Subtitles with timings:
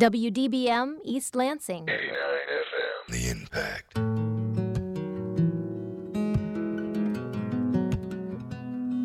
[0.00, 1.86] WDBM East Lansing.
[1.86, 2.16] 89
[2.56, 3.12] FM.
[3.12, 3.98] The Impact.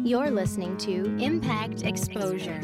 [0.08, 2.62] You're listening to Impact Exposure.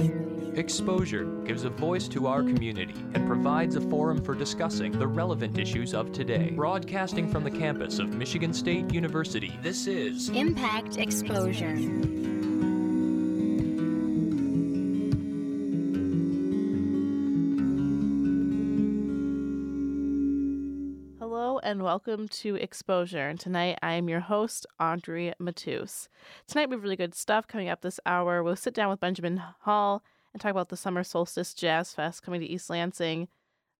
[0.55, 5.59] Exposure gives a voice to our community and provides a forum for discussing the relevant
[5.59, 6.51] issues of today.
[6.51, 11.75] Broadcasting from the campus of Michigan State University, this is Impact Exposure.
[21.81, 23.27] And welcome to Exposure.
[23.27, 26.09] And tonight I am your host, Audrey Matus.
[26.45, 28.43] Tonight we have really good stuff coming up this hour.
[28.43, 32.39] We'll sit down with Benjamin Hall and talk about the Summer Solstice Jazz Fest coming
[32.39, 33.29] to East Lansing.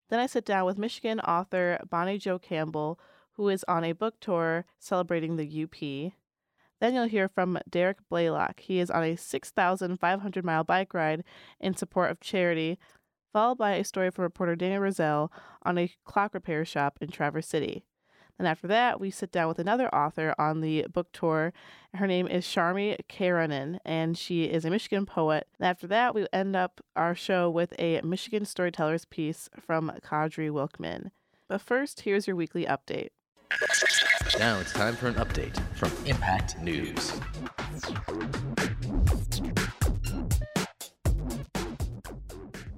[0.09, 2.99] Then I sit down with Michigan author Bonnie Jo Campbell,
[3.33, 6.11] who is on a book tour celebrating the UP.
[6.79, 8.61] Then you'll hear from Derek Blaylock.
[8.61, 11.23] He is on a 6,500 mile bike ride
[11.59, 12.79] in support of charity,
[13.31, 17.47] followed by a story from reporter Dana Roselle on a clock repair shop in Traverse
[17.47, 17.85] City.
[18.41, 21.53] Then after that, we sit down with another author on the book tour.
[21.93, 25.45] Her name is Charmi Keranen, and she is a Michigan poet.
[25.59, 30.49] And after that, we end up our show with a Michigan storytellers piece from Kadri
[30.49, 31.11] Wilkman.
[31.47, 33.09] But first, here's your weekly update.
[34.39, 37.13] Now it's time for an update from Impact News.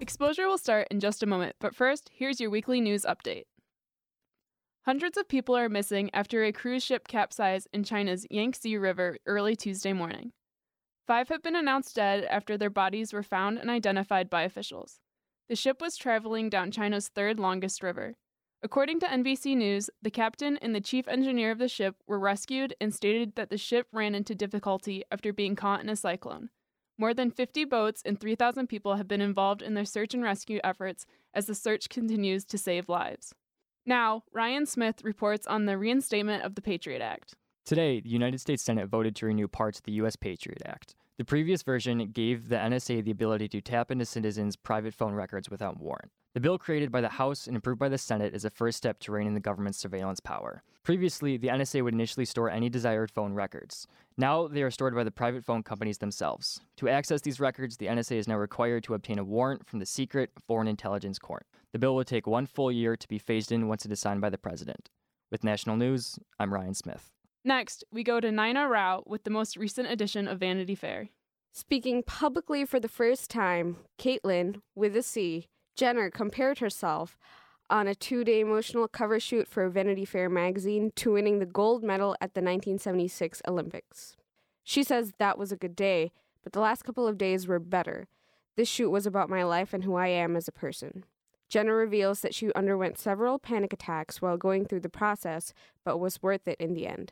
[0.01, 3.45] Exposure will start in just a moment, but first, here's your weekly news update.
[4.85, 9.55] Hundreds of people are missing after a cruise ship capsized in China's Yangtze River early
[9.55, 10.33] Tuesday morning.
[11.07, 14.99] Five have been announced dead after their bodies were found and identified by officials.
[15.47, 18.15] The ship was traveling down China's third longest river.
[18.61, 22.75] According to NBC News, the captain and the chief engineer of the ship were rescued
[22.81, 26.49] and stated that the ship ran into difficulty after being caught in a cyclone.
[26.97, 30.59] More than 50 boats and 3,000 people have been involved in their search and rescue
[30.61, 33.33] efforts as the search continues to save lives.
[33.85, 37.35] Now, Ryan Smith reports on the reinstatement of the Patriot Act.
[37.65, 40.15] Today, the United States Senate voted to renew parts of the U.S.
[40.15, 40.95] Patriot Act.
[41.19, 45.47] The previous version gave the NSA the ability to tap into citizens' private phone records
[45.47, 46.11] without warrant.
[46.33, 48.99] The bill created by the House and approved by the Senate is a first step
[49.01, 50.63] to reining the government's surveillance power.
[50.81, 53.85] Previously, the NSA would initially store any desired phone records.
[54.17, 56.61] Now, they are stored by the private phone companies themselves.
[56.77, 59.85] To access these records, the NSA is now required to obtain a warrant from the
[59.85, 61.45] secret Foreign Intelligence Court.
[61.73, 64.21] The bill will take one full year to be phased in once it is signed
[64.21, 64.89] by the president.
[65.29, 67.12] With National News, I'm Ryan Smith.
[67.45, 71.09] Next, we go to Nina oh Rao with the most recent edition of Vanity Fair.
[71.51, 77.17] Speaking publicly for the first time, Caitlyn, with a C, Jenner compared herself
[77.69, 81.83] on a two day emotional cover shoot for Vanity Fair magazine to winning the gold
[81.83, 84.15] medal at the 1976 Olympics.
[84.63, 88.07] She says that was a good day, but the last couple of days were better.
[88.55, 91.03] This shoot was about my life and who I am as a person.
[91.49, 96.23] Jenner reveals that she underwent several panic attacks while going through the process, but was
[96.23, 97.11] worth it in the end.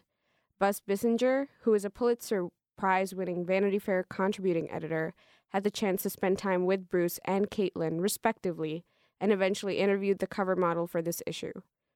[0.62, 5.16] Buzz Bissinger, who is a Pulitzer Prize winning Vanity Fair contributing editor,
[5.50, 8.86] had the chance to spend time with Bruce and Caitlyn, respectively,
[9.20, 11.52] and eventually interviewed the cover model for this issue.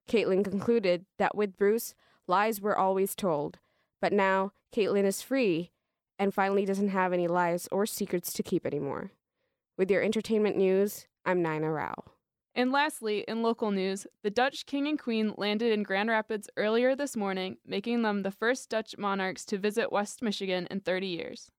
[0.10, 1.94] Caitlyn concluded that with Bruce,
[2.26, 3.60] lies were always told,
[4.02, 5.70] but now Caitlyn is free
[6.18, 9.12] and finally doesn't have any lies or secrets to keep anymore.
[9.78, 12.15] With your entertainment news, I'm Nina Rao.
[12.58, 16.96] And lastly, in local news, the Dutch King and Queen landed in Grand Rapids earlier
[16.96, 21.52] this morning, making them the first Dutch monarchs to visit West Michigan in 30 years.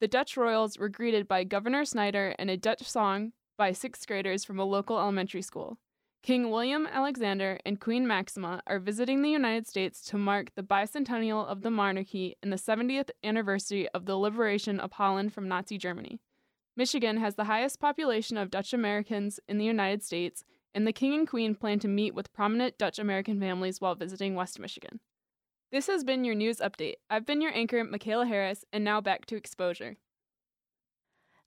[0.00, 4.44] The Dutch royals were greeted by Governor Snyder and a Dutch song by sixth graders
[4.44, 5.78] from a local elementary school.
[6.22, 11.44] King William Alexander and Queen Maxima are visiting the United States to mark the bicentennial
[11.44, 16.20] of the monarchy and the 70th anniversary of the liberation of Holland from Nazi Germany.
[16.76, 20.42] Michigan has the highest population of Dutch Americans in the United States,
[20.74, 24.34] and the King and Queen plan to meet with prominent Dutch American families while visiting
[24.34, 25.00] West Michigan.
[25.70, 26.94] This has been your news update.
[27.10, 29.96] I've been your anchor, Michaela Harris, and now back to exposure.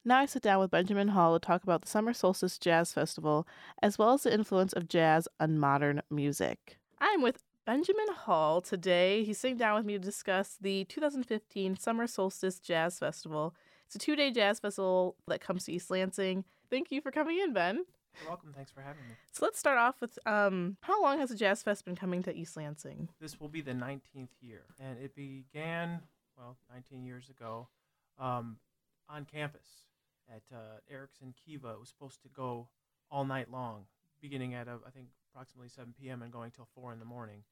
[0.03, 3.47] Now I sit down with Benjamin Hall to talk about the Summer Solstice Jazz Festival,
[3.81, 6.77] as well as the influence of jazz on modern music.
[6.99, 9.23] I'm with Benjamin Hall today.
[9.23, 13.55] He's sitting down with me to discuss the 2015 Summer Solstice Jazz Festival.
[13.85, 16.43] It's a two day jazz festival that comes to East Lansing.
[16.69, 17.85] Thank you for coming in, Ben.
[18.19, 18.53] You're welcome.
[18.55, 19.15] Thanks for having me.
[19.31, 22.33] So let's start off with um, how long has the Jazz Fest been coming to
[22.33, 23.09] East Lansing?
[23.19, 25.99] This will be the 19th year, and it began,
[26.37, 27.67] well, 19 years ago
[28.17, 28.57] um,
[29.09, 29.83] on campus
[30.29, 31.71] at uh, Erickson Kiva.
[31.71, 32.69] It was supposed to go
[33.11, 33.85] all night long,
[34.21, 36.21] beginning at, uh, I think, approximately 7 p.m.
[36.21, 37.43] and going till 4 in the morning.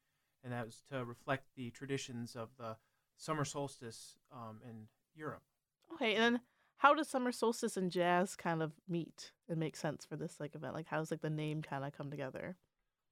[0.43, 2.77] And that was to reflect the traditions of the
[3.17, 5.43] summer solstice um, in Europe.
[5.93, 6.41] Okay, and then
[6.77, 10.55] how does summer solstice and jazz kind of meet and make sense for this like
[10.55, 10.73] event?
[10.73, 12.57] Like how does like the name kind of come together?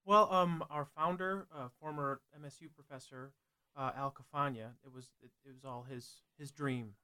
[0.05, 3.33] Well, um, our founder, uh, former MSU professor
[3.77, 6.95] uh, Al Cafagna, it was it, it was all his his dream.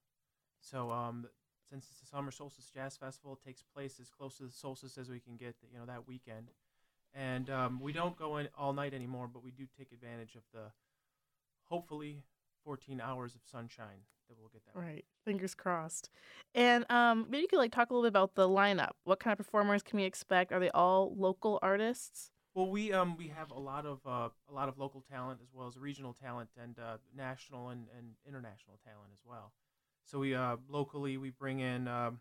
[0.60, 1.28] So um,
[1.70, 4.98] since it's the summer solstice jazz festival, it takes place as close to the solstice
[4.98, 6.50] as we can get, you know, that weekend.
[7.14, 10.44] And um, we don't go in all night anymore, but we do take advantage of
[10.54, 10.72] the
[11.64, 12.24] hopefully
[12.68, 14.78] 14 hours of sunshine that we'll get that.
[14.78, 15.06] Right.
[15.24, 16.10] Fingers crossed.
[16.54, 18.92] And um, maybe you could like talk a little bit about the lineup.
[19.06, 20.52] What kind of performers can we expect?
[20.52, 22.30] Are they all local artists?
[22.54, 25.50] Well, we um we have a lot of uh, a lot of local talent as
[25.54, 29.54] well as regional talent and uh, national and, and international talent as well.
[30.04, 32.20] So we uh, locally we bring in um,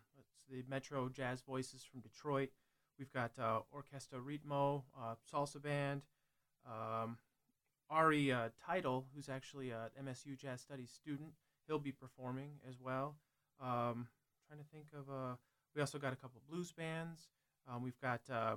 [0.49, 2.49] the Metro Jazz Voices from Detroit.
[2.97, 6.03] We've got uh, Orquesta Ritmo, uh, salsa band.
[6.65, 7.17] Um,
[7.89, 11.29] Ari uh, Title, who's actually an MSU Jazz Studies student,
[11.67, 13.15] he'll be performing as well.
[13.61, 14.07] Um,
[14.47, 15.35] trying to think of uh,
[15.75, 17.29] we also got a couple blues bands.
[17.69, 18.55] Um, we've got uh,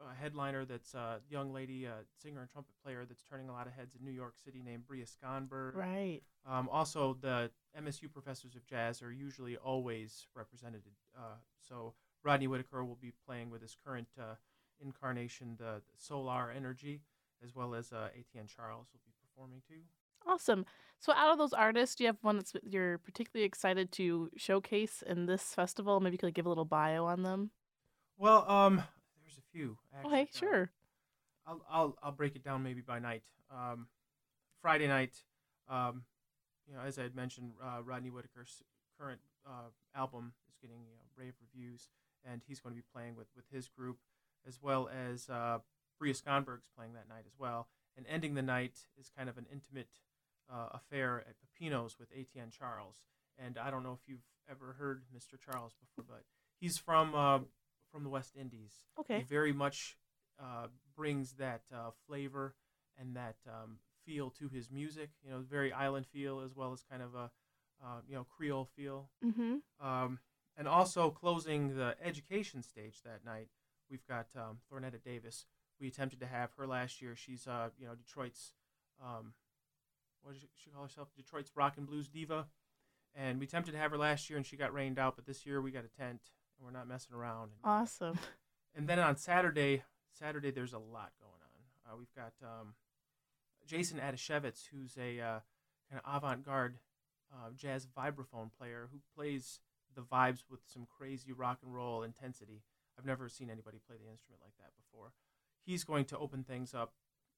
[0.00, 3.66] a headliner that's a young lady, a singer and trumpet player that's turning a lot
[3.66, 5.74] of heads in New York City named Bria Skonberg.
[5.74, 6.20] Right.
[6.46, 7.50] Um, also, the
[7.80, 10.82] MSU professors of jazz are usually always represented.
[11.16, 11.36] Uh,
[11.66, 14.34] so Rodney Whitaker will be playing with his current uh,
[14.80, 17.00] incarnation, the, the Solar Energy,
[17.44, 19.80] as well as uh, Etienne Charles will be performing too.
[20.26, 20.64] Awesome.
[20.98, 25.02] So, out of those artists, do you have one that's you're particularly excited to showcase
[25.06, 26.00] in this festival?
[26.00, 27.50] Maybe you could give a little bio on them.
[28.16, 28.82] Well, um,
[29.22, 29.78] there's a few.
[29.94, 30.12] Actually.
[30.12, 30.70] Okay, Uh, sure.
[31.46, 33.22] I'll, I'll I'll break it down maybe by night.
[33.50, 33.86] Um,
[34.60, 35.14] Friday night,
[35.68, 36.02] um,
[36.66, 38.62] you know, as I had mentioned, uh, Rodney Whitaker's
[39.00, 41.88] current uh, album is getting you know, rave reviews,
[42.28, 43.98] and he's going to be playing with, with his group,
[44.46, 45.58] as well as uh,
[45.98, 47.68] Bria Skonberg's playing that night as well.
[47.96, 49.88] And ending the night is kind of an intimate
[50.52, 52.96] uh, affair at Pepino's with Etienne Charles.
[53.38, 55.38] And I don't know if you've ever heard Mr.
[55.38, 56.24] Charles before, but
[56.60, 57.40] he's from uh,
[57.92, 58.72] from the West Indies.
[58.98, 59.18] Okay.
[59.18, 59.96] He very much
[60.40, 60.66] uh,
[60.96, 62.54] brings that uh, flavor
[62.98, 65.10] and that um, feel to his music.
[65.24, 67.30] You know, very island feel as well as kind of a
[67.84, 69.10] uh, you know Creole feel.
[69.24, 69.86] Mm-hmm.
[69.86, 70.18] Um,
[70.56, 73.48] and also closing the education stage that night,
[73.88, 75.46] we've got um, Thornetta Davis.
[75.80, 77.14] We attempted to have her last year.
[77.14, 78.54] She's uh, you know Detroit's
[79.02, 79.34] um,
[80.22, 81.08] what did she call herself?
[81.16, 82.46] Detroit's rock and blues diva.
[83.14, 85.16] And we attempted to have her last year, and she got rained out.
[85.16, 86.20] But this year we got a tent,
[86.58, 87.52] and we're not messing around.
[87.64, 88.18] Awesome.
[88.76, 89.82] And then on Saturday,
[90.12, 91.90] Saturday there's a lot going on.
[91.90, 92.74] Uh, we've got um,
[93.66, 95.40] Jason Adasiewicz, who's a uh,
[95.90, 96.78] kind of avant-garde
[97.32, 99.58] uh, jazz vibraphone player who plays
[99.96, 102.62] the vibes with some crazy rock and roll intensity.
[102.96, 105.12] I've never seen anybody play the instrument like that before.
[105.68, 106.94] He's going to open things up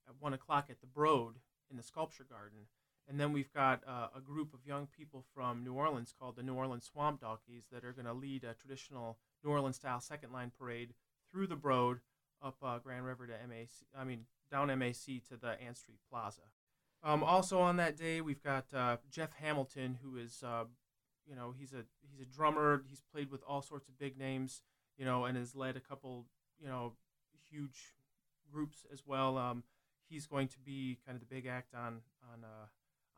[0.09, 2.69] at one o'clock at the Broad in the Sculpture Garden,
[3.09, 6.44] and then we've got uh, a group of young people from New Orleans called the
[6.44, 10.32] New Orleans Swamp Donkeys that are going to lead a traditional New Orleans style second
[10.32, 10.94] line parade
[11.32, 12.03] through the Broad
[12.41, 13.71] up uh, Grand River to MAC.
[13.99, 16.43] I mean down MAC to the Ann Street Plaza.
[17.03, 20.67] Um, also on that day, we've got uh, Jeff Hamilton, who is, uh,
[21.29, 22.85] you know, he's a he's a drummer.
[22.88, 24.62] He's played with all sorts of big names,
[24.97, 26.27] you know, and has led a couple,
[26.61, 26.93] you know,
[27.50, 27.94] huge
[28.52, 29.38] groups as well.
[29.38, 29.64] Um,
[30.08, 32.00] he's going to be kind of the big act on
[32.32, 32.67] on uh,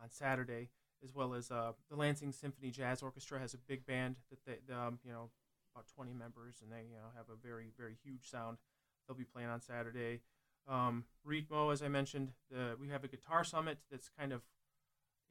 [0.03, 0.69] on Saturday,
[1.03, 4.75] as well as uh, the Lansing Symphony Jazz Orchestra has a big band that they,
[4.75, 5.31] um, you know,
[5.75, 8.59] about 20 members, and they you know have a very very huge sound.
[9.07, 10.21] They'll be playing on Saturday.
[10.69, 14.43] Um, Ritmo, as I mentioned, the, we have a guitar summit that's kind of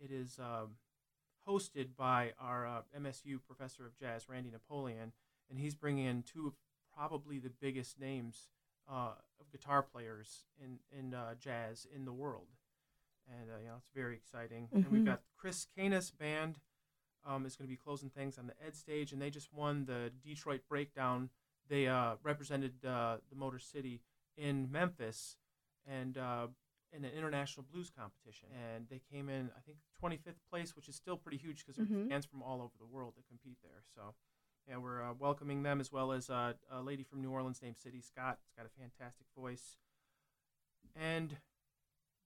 [0.03, 0.71] it is um,
[1.47, 5.13] hosted by our uh, MSU professor of jazz, Randy Napoleon,
[5.49, 6.53] and he's bringing in two of
[6.93, 8.49] probably the biggest names
[8.89, 12.47] uh, of guitar players in in uh, jazz in the world,
[13.27, 14.69] and uh, you know it's very exciting.
[14.73, 15.05] And we've Mhm.
[15.05, 16.59] got Chris Canas band
[17.25, 19.85] um, is going to be closing things on the Ed stage, and they just won
[19.85, 21.29] the Detroit Breakdown.
[21.69, 24.01] They uh, represented uh, the Motor City
[24.37, 25.37] in Memphis,
[25.87, 26.47] and uh,
[26.93, 30.95] in an international blues competition, and they came in I think 25th place, which is
[30.95, 32.09] still pretty huge because there's Mhm.
[32.09, 33.83] fans from all over the world that compete there.
[33.95, 34.15] So.
[34.67, 37.77] Yeah, we're uh, welcoming them as well as uh, a lady from New Orleans named
[37.77, 38.39] City Scott.
[38.43, 39.77] It's got a fantastic voice.
[40.95, 41.37] And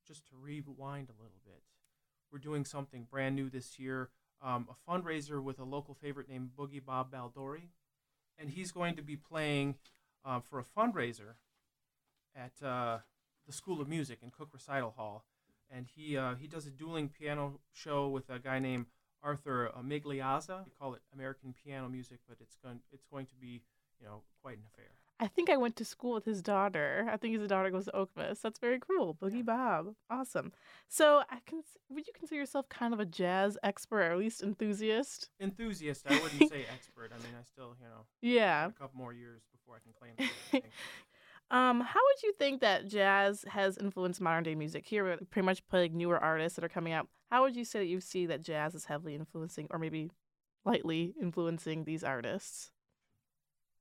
[0.07, 1.63] just to rewind a little bit,
[2.31, 4.09] we're doing something brand new this year
[4.41, 7.69] um, a fundraiser with a local favorite named Boogie Bob Baldori.
[8.37, 9.75] And he's going to be playing
[10.25, 11.35] uh, for a fundraiser
[12.35, 12.99] at uh,
[13.47, 15.25] the School of Music in Cook Recital Hall.
[15.73, 18.87] And he, uh, he does a dueling piano show with a guy named
[19.23, 20.63] Arthur uh, Migliazza.
[20.65, 23.61] We call it American piano music, but it's going it's going to be
[23.99, 24.89] you know quite an affair.
[25.17, 27.07] I think I went to school with his daughter.
[27.09, 28.41] I think his daughter goes to Okemos.
[28.41, 29.15] That's very cool.
[29.15, 29.93] Boogie Bob.
[30.09, 30.51] Awesome.
[30.89, 34.43] So, I can would you consider yourself kind of a jazz expert or at least
[34.43, 35.29] enthusiast?
[35.39, 37.11] Enthusiast, I wouldn't say expert.
[37.13, 38.65] I mean, I still, you know, Yeah.
[38.67, 40.25] a couple more years before I can claim that.
[40.25, 40.65] I think.
[41.51, 44.85] Um, how would you think that jazz has influenced modern day music?
[44.85, 47.07] Here, we pretty much play like newer artists that are coming out.
[47.29, 50.11] How would you say that you see that jazz is heavily influencing, or maybe
[50.63, 52.71] lightly influencing these artists?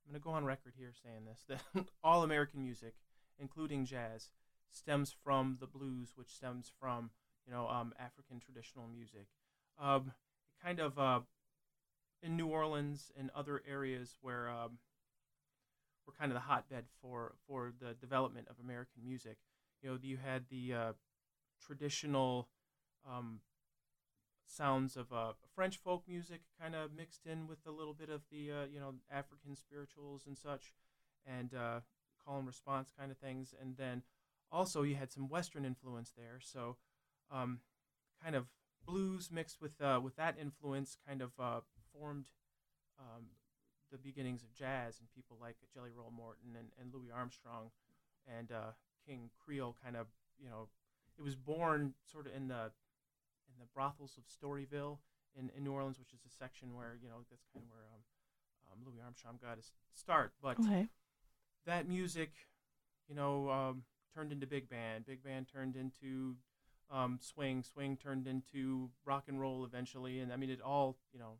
[0.05, 2.93] I'm going to go on record here saying this that all American music,
[3.39, 4.29] including jazz,
[4.69, 7.09] stems from the blues, which stems from
[7.47, 9.27] you know um, African traditional music.
[9.79, 10.13] Um,
[10.63, 11.21] kind of uh,
[12.21, 14.77] in New Orleans and other areas where um,
[16.05, 19.37] were kind of the hotbed for for the development of American music.
[19.81, 20.93] You know, you had the uh,
[21.61, 22.47] traditional
[23.09, 23.39] um,
[24.45, 28.21] sounds of uh, French folk music kind of mixed in with a little bit of
[28.31, 30.73] the uh, you know African spirituals and such,
[31.25, 31.79] and uh,
[32.23, 33.53] call and response kind of things.
[33.59, 34.03] And then
[34.51, 36.77] also you had some Western influence there, so
[37.31, 37.59] um,
[38.23, 38.47] kind of
[38.85, 41.59] blues mixed with uh, with that influence kind of uh,
[41.93, 42.27] formed
[42.99, 43.25] um,
[43.91, 47.71] the beginnings of jazz, and people like Jelly Roll Morton and, and Louis Armstrong
[48.27, 48.71] and uh,
[49.07, 50.07] King Creole kind of
[50.41, 50.67] you know
[51.17, 52.71] it was born sort of in the
[53.47, 54.97] in the brothels of Storyville
[55.37, 57.85] in, in New Orleans, which is a section where you know that's kind of where
[57.93, 58.01] um,
[58.71, 60.33] um, Louis Armstrong got his start.
[60.41, 60.87] But Okay.
[61.65, 62.31] that music,
[63.07, 65.05] you know, um, turned into big band.
[65.05, 66.35] Big band turned into
[66.91, 67.63] um, swing.
[67.63, 70.19] Swing turned into rock and roll eventually.
[70.19, 71.37] And I mean, it all, you know,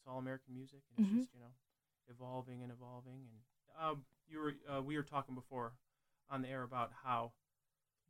[0.00, 1.18] it's all American music, and it's Mhm.
[1.20, 1.52] just you know,
[2.08, 3.28] evolving and evolving.
[3.28, 3.40] And
[3.78, 5.74] um, you were uh, we were talking before
[6.30, 7.32] on the air about how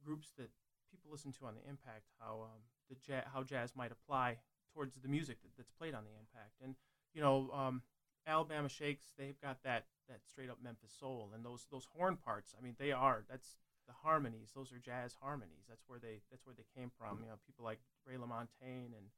[0.04, 0.50] groups that
[0.90, 4.38] people listen to on the Impact, how um, the ja- how jazz might apply
[4.72, 6.76] towards the music that, that's played on the Impact, and
[7.12, 7.82] you know, um,
[8.26, 12.54] Alabama Shakes, they've got that that straight up Memphis soul, and those those horn parts.
[12.58, 13.56] I mean, they are that's
[13.86, 14.52] the harmonies.
[14.54, 15.64] Those are jazz harmonies.
[15.68, 17.22] That's where they that's where they came from.
[17.22, 19.10] You know, people like Ray LaMontagne and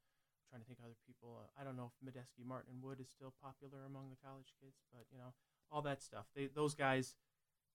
[0.53, 1.41] trying to think of other people.
[1.41, 4.53] Uh, I don't know if Medeski Martin and Wood is still popular among the college
[4.61, 5.33] kids, but you know,
[5.73, 6.29] all that stuff.
[6.37, 7.17] They those guys,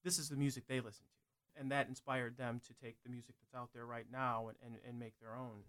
[0.06, 1.18] this is the music they listen to
[1.58, 4.80] and that inspired them to take the music that's out there right now and, and,
[4.88, 5.64] and make their own.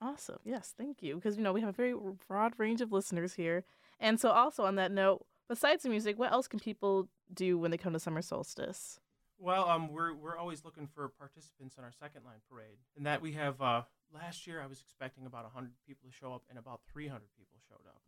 [0.00, 0.38] Awesome.
[0.44, 1.16] Yes, thank you.
[1.16, 1.94] Because, you know, we have a very
[2.26, 3.64] broad range of listeners here.
[4.00, 7.70] And so, also on that note, besides the music, what else can people do when
[7.70, 8.98] they come to Summer Solstice?
[9.38, 13.20] Well, um, we're we're always looking for participants in our second line parade, and that
[13.20, 13.60] we have.
[13.60, 13.82] Uh,
[14.14, 17.28] last year, I was expecting about hundred people to show up, and about three hundred
[17.36, 18.00] people showed up.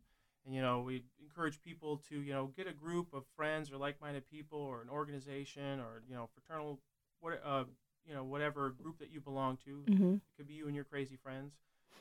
[0.45, 3.77] And you know, we encourage people to you know get a group of friends or
[3.77, 6.79] like-minded people, or an organization, or you know, fraternal,
[7.19, 7.65] what uh,
[8.07, 9.83] you know, whatever group that you belong to.
[9.87, 10.15] Mhm.
[10.15, 11.53] It could be you and your crazy friends,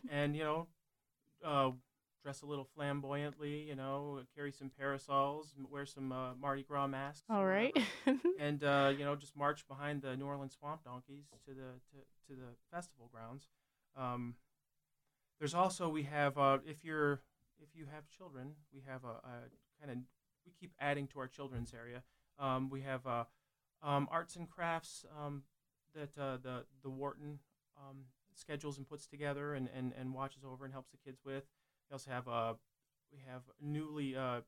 [0.09, 0.67] and you know,
[1.45, 1.73] uh,
[2.23, 3.63] dress a little flamboyantly.
[3.63, 7.25] You know, carry some parasols, wear some uh, Mardi Gras masks.
[7.29, 7.77] All right.
[8.39, 11.99] and uh, you know just march behind the New Orleans Swamp Donkeys to the to,
[12.29, 13.49] to the festival grounds.
[13.97, 14.35] Um,
[15.39, 17.21] there's also we have uh, if you're
[17.61, 19.33] if you have children, we have a, a
[19.81, 19.99] kind of
[20.47, 22.03] we keep adding to our children's area.
[22.39, 23.25] Um, we have uh,
[23.83, 25.43] um, arts and crafts um,
[25.95, 27.39] that uh, the the Wharton
[27.77, 31.45] um, schedules and puts together and, and, and watches over and helps the kids with.
[31.91, 32.55] We also have uh,
[33.13, 34.41] we have newly uh,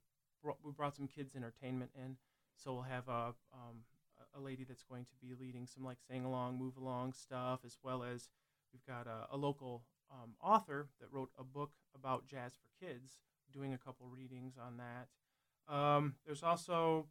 [0.43, 2.17] brought, we brought some kids entertainment in.
[2.57, 3.85] So we'll have a, um,
[4.19, 7.61] a- a lady that's going to be leading some like sing along, move along stuff,
[7.65, 8.29] as well as
[8.73, 13.19] we've got a, a local um, author that wrote a book about jazz for kids,
[13.53, 15.73] doing a couple readings on that.
[15.73, 17.07] Um, there's also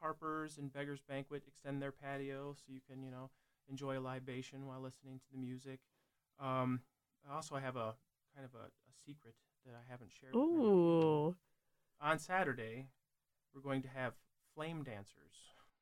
[0.00, 3.30] Harper's and Beggar's Banquet extend their patio, so you can you know
[3.70, 5.80] enjoy a libation while listening to the music.
[6.40, 6.80] Um,
[7.30, 7.94] also, I have a
[8.34, 10.34] kind of a, a secret that I haven't shared.
[10.34, 10.42] with.
[10.42, 11.36] Ooh.
[12.00, 12.88] On Saturday,
[13.54, 14.14] we're going to have
[14.54, 15.16] flame dancers.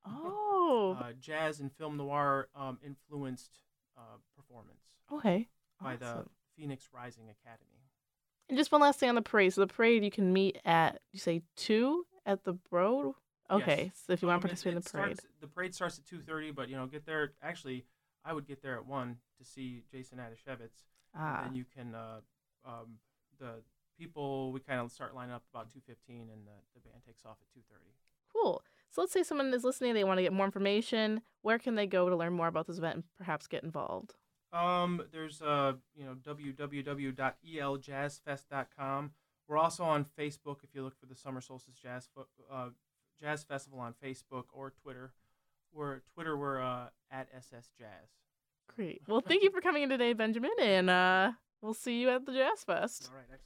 [0.06, 0.96] Oh.
[0.98, 3.58] Uh, jazz and film noir um, influenced
[3.96, 4.82] uh, performance
[5.12, 5.48] okay.
[5.82, 6.24] by the
[6.56, 7.66] Phoenix Rising Academy.
[8.48, 9.52] And just one last thing on the parade.
[9.52, 13.14] So the parade you can meet at you say two at the Broad.
[13.50, 14.02] Okay, Yes.
[14.06, 15.98] so if you want Um, to participate in it the parade, starts- the parade starts
[15.98, 17.32] at two thirty, but you know, get there.
[17.42, 17.84] Actually,
[18.24, 20.84] I would get there at one to see Jason Adasiewicz.
[21.14, 21.44] Ah.
[21.44, 22.20] And you can uh,
[22.64, 22.98] um,
[23.38, 23.62] the
[23.98, 27.24] people we kind of start lining up about two fifteen, and the, the band takes
[27.24, 27.94] off at two thirty.
[28.32, 28.62] cool.
[28.90, 31.22] So let's say someone is listening, they want to get more information.
[31.42, 34.14] Where can they go to learn more about this event and perhaps get involved?
[34.52, 39.10] Um, there's uh, you know, www.eljazzfest.com.
[39.46, 42.70] We're also on Facebook if you look for the Summer Solstice Jazz Fo- uh,
[43.20, 45.12] Jazz Festival on Facebook or Twitter.
[45.72, 46.36] We're Twitter.
[46.36, 48.08] We're uh, at SS Jazz.
[48.74, 49.02] Great.
[49.06, 51.32] Well, thank you for coming in today, Benjamin, and uh,
[51.62, 53.08] we'll see you at the Jazz Fest.
[53.10, 53.42] All right, excellent.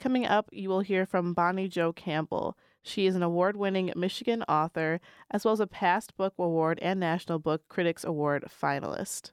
[0.00, 2.56] Coming up, you will hear from Bonnie Jo Campbell.
[2.88, 6.98] She is an award winning Michigan author, as well as a past Book Award and
[6.98, 9.32] National Book Critics Award finalist.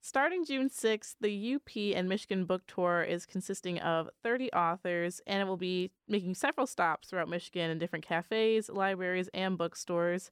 [0.00, 5.42] Starting June 6th, the UP and Michigan Book Tour is consisting of 30 authors, and
[5.42, 10.30] it will be making several stops throughout Michigan in different cafes, libraries, and bookstores.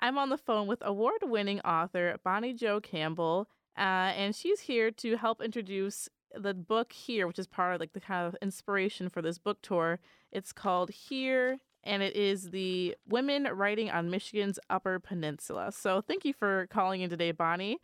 [0.00, 4.90] I'm on the phone with award winning author Bonnie Jo Campbell, uh, and she's here
[4.90, 9.08] to help introduce the book here, which is part of like the kind of inspiration
[9.08, 9.98] for this book tour.
[10.30, 15.72] It's called Here, and it is the women writing on Michigan's Upper Peninsula.
[15.72, 17.78] So thank you for calling in today, Bonnie.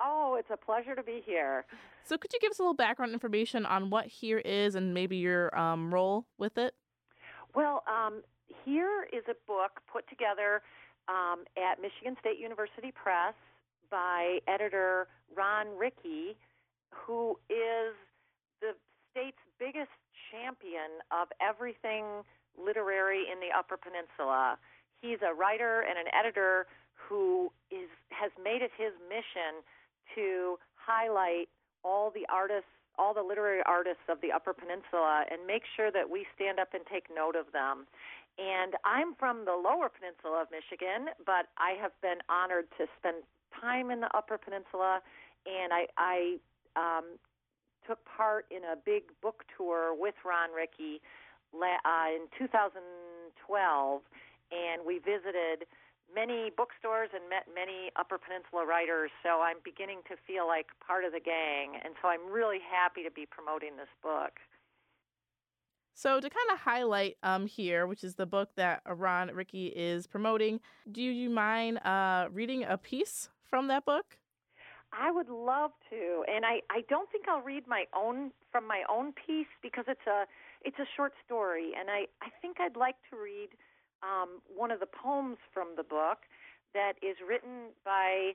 [0.00, 1.64] Oh, it's a pleasure to be here.
[2.04, 5.16] So could you give us a little background information on what Here is and maybe
[5.16, 6.74] your um, role with it?
[7.54, 8.22] Well, um,
[8.64, 10.62] Here is a book put together
[11.08, 13.34] um, at Michigan State University Press
[13.90, 15.06] by editor
[15.36, 16.34] Ron Riekki,
[16.92, 17.96] who is
[18.60, 18.76] the
[19.10, 19.92] state's biggest
[20.30, 22.24] champion of everything
[22.56, 24.56] literary in the Upper Peninsula.
[25.00, 29.64] He's a writer and an editor who is has made it his mission
[30.14, 31.48] to highlight
[31.84, 36.08] all the artists, all the literary artists of the Upper Peninsula, and make sure that
[36.08, 37.86] we stand up and take note of them.
[38.38, 43.24] And I'm from the Lower Peninsula of Michigan, but I have been honored to spend
[43.60, 45.00] time in the Upper Peninsula,
[45.44, 46.38] and I, I
[46.76, 47.18] um,
[47.86, 51.00] took part in a big book tour with Ron Riekki
[51.54, 54.02] uh, in 2012,
[54.52, 55.66] and we visited
[56.14, 59.10] many bookstores and met many Upper Peninsula writers.
[59.22, 63.02] So I'm beginning to feel like part of the gang, and so I'm really happy
[63.02, 64.38] to be promoting this book.
[65.94, 70.06] So to kind of highlight um here, which is the book that Ron Riekki is
[70.06, 70.60] promoting,
[70.90, 74.16] do you mind uh, reading a piece from that book?
[74.92, 78.82] I would love to, and I, I don't think I'll read my own from my
[78.90, 80.26] own piece because it's a
[80.64, 83.48] it's a short story, and I, I think I'd like to read
[84.02, 86.28] um, one of the poems from the book
[86.74, 88.32] that is written by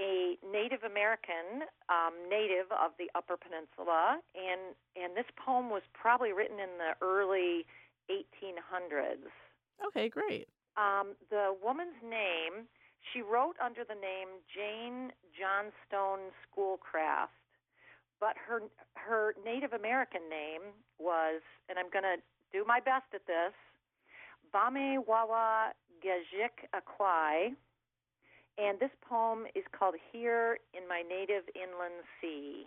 [0.00, 6.32] a Native American um, native of the Upper Peninsula, and and this poem was probably
[6.32, 7.66] written in the early
[8.10, 9.28] 1800s.
[9.86, 10.48] Okay, great.
[10.76, 12.70] Um, the woman's name
[13.12, 17.32] she wrote under the name Jane Johnston Schoolcraft,
[18.20, 18.62] but her
[18.94, 22.18] her Native American name was, and I'm going to
[22.52, 23.54] do my best at this,
[24.52, 25.72] Bame Wawa
[26.04, 27.54] Gajik Akwai,
[28.58, 32.66] and this poem is called Here in My Native Inland Sea.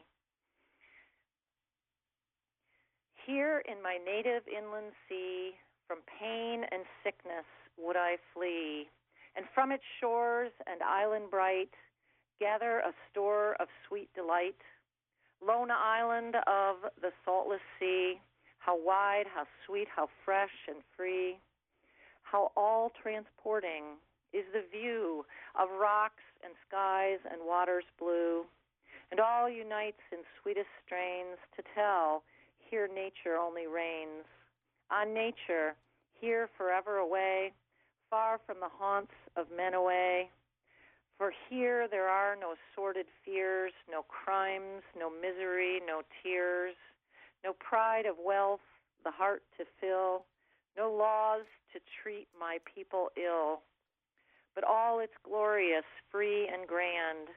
[3.26, 5.52] Here in my native inland sea,
[5.88, 7.46] from pain and sickness
[7.78, 8.90] would I flee
[9.36, 11.72] and from its shores and island bright
[12.40, 14.58] gather a store of sweet delight.
[15.46, 18.20] Lone island of the saltless sea,
[18.60, 21.38] how wide, how sweet, how fresh and free,
[22.24, 23.98] how all transporting
[24.34, 25.26] is the view
[25.60, 28.44] of rocks and skies and waters blue,
[29.12, 32.24] and all unites in sweetest strains to tell
[32.70, 34.24] here nature only reigns.
[34.90, 35.76] On nature,
[36.20, 37.52] here forever away,
[38.12, 40.30] far from the haunts of men away.
[41.18, 46.76] For here there are no sordid fears, no crimes, no misery, no tears,
[47.44, 48.60] no pride of wealth,
[49.06, 50.26] the heart to fill,
[50.78, 53.62] no laws to treat my people ill.
[54.54, 57.30] But all it's glorious, free and grand,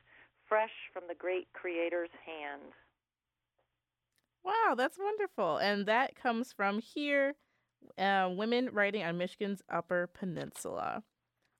[0.48, 2.72] fresh from the great Creator's hand.
[4.44, 5.58] Wow, that's wonderful.
[5.58, 7.34] And that comes from here
[7.98, 11.02] uh, women writing on Michigan's Upper Peninsula.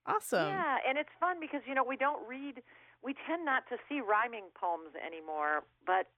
[0.06, 0.48] Awesome.
[0.48, 2.62] Yeah, and it's fun because you know we don't read.
[3.02, 6.08] We tend not to see rhyming poems anymore, but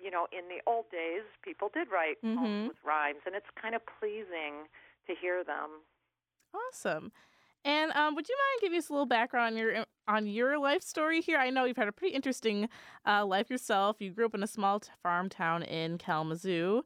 [0.00, 2.38] you know in the old days people did write mm-hmm.
[2.38, 4.68] poems with rhymes, and it's kind of pleasing
[5.06, 5.84] to hear them.
[6.54, 7.12] Awesome.
[7.64, 10.82] And um, would you mind giving us a little background on your on your life
[10.82, 11.38] story here?
[11.38, 12.68] I know you've had a pretty interesting
[13.06, 13.96] uh, life yourself.
[14.00, 16.82] You grew up in a small t- farm town in Kalamazoo,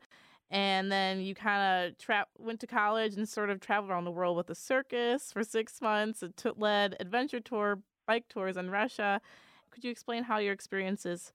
[0.51, 4.11] and then you kind of tra- went to college and sort of traveled around the
[4.11, 6.23] world with a circus for six months.
[6.23, 9.21] It t- led adventure tour, bike tours in Russia.
[9.71, 11.33] Could you explain how your experiences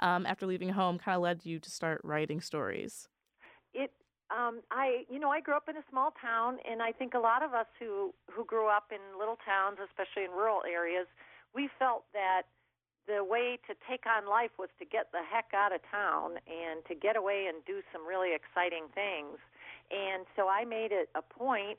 [0.00, 3.08] um, after leaving home kind of led you to start writing stories?
[3.72, 3.92] It,
[4.30, 7.18] um, I, you know, I grew up in a small town, and I think a
[7.18, 11.06] lot of us who who grew up in little towns, especially in rural areas,
[11.54, 12.42] we felt that
[13.06, 16.84] the way to take on life was to get the heck out of town and
[16.88, 19.38] to get away and do some really exciting things.
[19.90, 21.78] And so I made it a point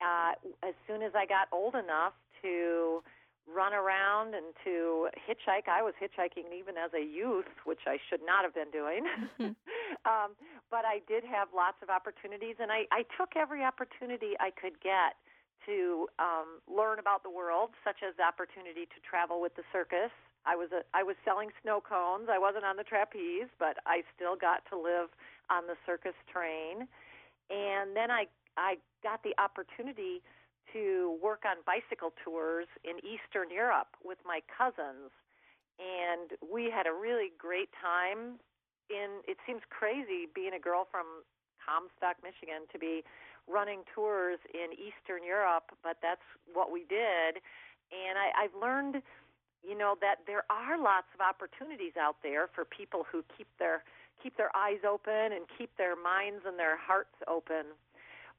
[0.00, 0.32] uh,
[0.64, 3.04] as soon as I got old enough to
[3.46, 5.68] run around and to hitchhike.
[5.68, 9.04] I was hitchhiking even as a youth, which I should not have been doing.
[10.06, 10.38] um,
[10.70, 14.80] but I did have lots of opportunities, and I, I took every opportunity I could
[14.80, 15.18] get
[15.66, 20.10] to um, learn about the world, such as the opportunity to travel with the circus.
[20.44, 22.28] I was a, I was selling snow cones.
[22.30, 25.10] I wasn't on the trapeze, but I still got to live
[25.50, 26.88] on the circus train.
[27.50, 28.26] And then I
[28.56, 30.22] I got the opportunity
[30.72, 35.10] to work on bicycle tours in Eastern Europe with my cousins,
[35.78, 38.38] and we had a really great time.
[38.90, 41.24] In it seems crazy being a girl from
[41.62, 43.04] Comstock, Michigan, to be
[43.48, 47.42] running tours in Eastern Europe, but that's what we did.
[47.92, 49.02] And I, I've learned,
[49.62, 53.82] you know, that there are lots of opportunities out there for people who keep their
[54.22, 57.74] keep their eyes open and keep their minds and their hearts open.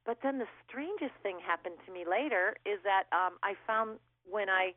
[0.05, 4.47] But then the strangest thing happened to me later is that um, I found when
[4.49, 4.71] I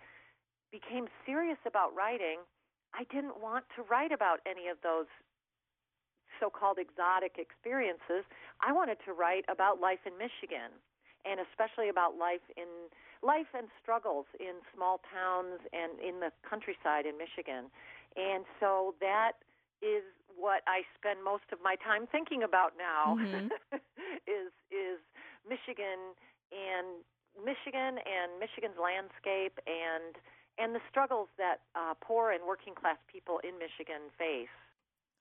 [0.71, 2.43] became serious about writing,
[2.95, 5.07] I didn't want to write about any of those
[6.41, 8.27] so-called exotic experiences.
[8.61, 10.75] I wanted to write about life in Michigan,
[11.29, 12.69] and especially about life in
[13.23, 17.71] life and struggles in small towns and in the countryside in Michigan.
[18.17, 19.43] And so that
[19.83, 20.05] is
[20.37, 23.51] what I spend most of my time thinking about now Mhm.
[24.27, 25.01] is is
[25.49, 26.15] Michigan
[26.53, 27.05] and
[27.45, 30.17] Michigan and Michigan's landscape and
[30.59, 34.49] and the struggles that uh, poor and working class people in Michigan face.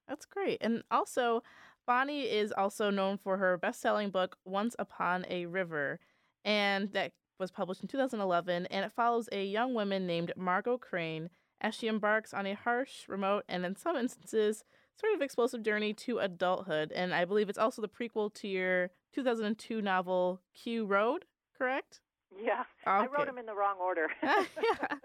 [0.08, 0.58] That's great.
[0.60, 1.42] And also,
[1.86, 6.00] Bonnie is also known for her best selling book, Once Upon a River.
[6.44, 8.66] And that was published in 2011.
[8.66, 13.08] And it follows a young woman named Margot Crane as she embarks on a harsh,
[13.08, 14.64] remote, and in some instances,
[14.98, 16.92] sort of explosive journey to adulthood.
[16.92, 21.24] And I believe it's also the prequel to your 2002 novel, Q Road,
[21.56, 22.00] correct?
[22.38, 24.08] Yeah, I wrote them in the wrong order.
[24.22, 24.96] yeah.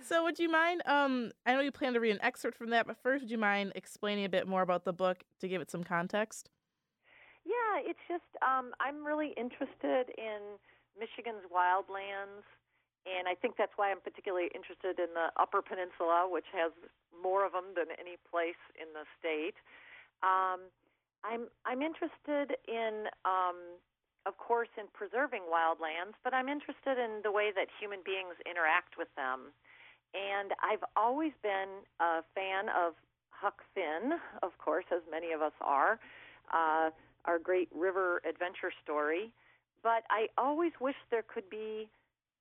[0.00, 2.86] So would you mind um I know you plan to read an excerpt from that,
[2.86, 5.70] but first would you mind explaining a bit more about the book to give it
[5.70, 6.50] some context?
[7.44, 10.56] Yeah, it's just um, I'm really interested in
[10.98, 12.44] Michigan's wildlands,
[13.04, 16.72] and I think that's why I'm particularly interested in the Upper Peninsula, which has
[17.12, 19.60] more of them than any place in the state.
[20.24, 20.72] Um,
[21.20, 23.56] I'm I'm interested in, um,
[24.26, 28.96] of course, in preserving wildlands, but I'm interested in the way that human beings interact
[28.96, 29.52] with them.
[30.14, 32.94] And I've always been a fan of
[33.30, 35.98] Huck Finn, of course, as many of us are.
[36.52, 36.90] Uh,
[37.24, 39.32] our great river adventure story.
[39.82, 41.88] But I always wish there could be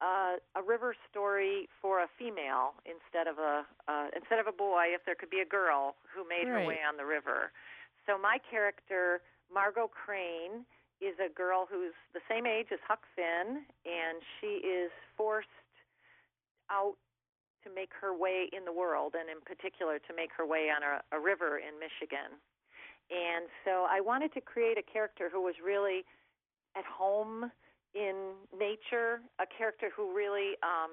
[0.02, 4.91] uh, a river story for a female instead of a uh, instead of a boy.
[4.96, 7.52] If there could be a girl who made her way on the river.
[8.08, 9.22] So my character
[9.54, 10.65] Margot Crane
[11.03, 15.47] is a girl who's the same age as Huck Finn, and she is forced
[16.71, 16.95] out
[17.63, 20.83] to make her way in the world, and in particular to make her way on
[20.83, 22.39] a, a river in Michigan.
[23.11, 26.03] And so I wanted to create a character who was really
[26.75, 27.51] at home
[27.93, 30.91] in nature, a character who really um,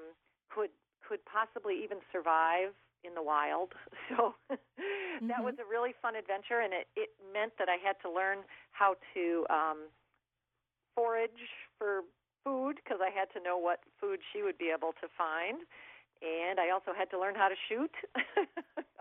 [0.50, 0.70] could
[1.06, 2.70] could possibly even survive
[3.02, 3.72] in the wild.
[4.10, 8.10] So that was a really fun adventure, and it it meant that I had to
[8.10, 8.42] learn
[8.72, 9.78] how to um,
[10.94, 11.30] forage
[11.78, 12.02] for
[12.44, 15.62] food because I had to know what food she would be able to find.
[16.20, 17.90] And I also had to learn how to shoot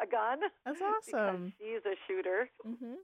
[0.02, 0.40] a gun.
[0.66, 0.82] That's
[1.14, 1.54] awesome.
[1.60, 2.50] She's a shooter.
[2.66, 2.96] Mm-hmm.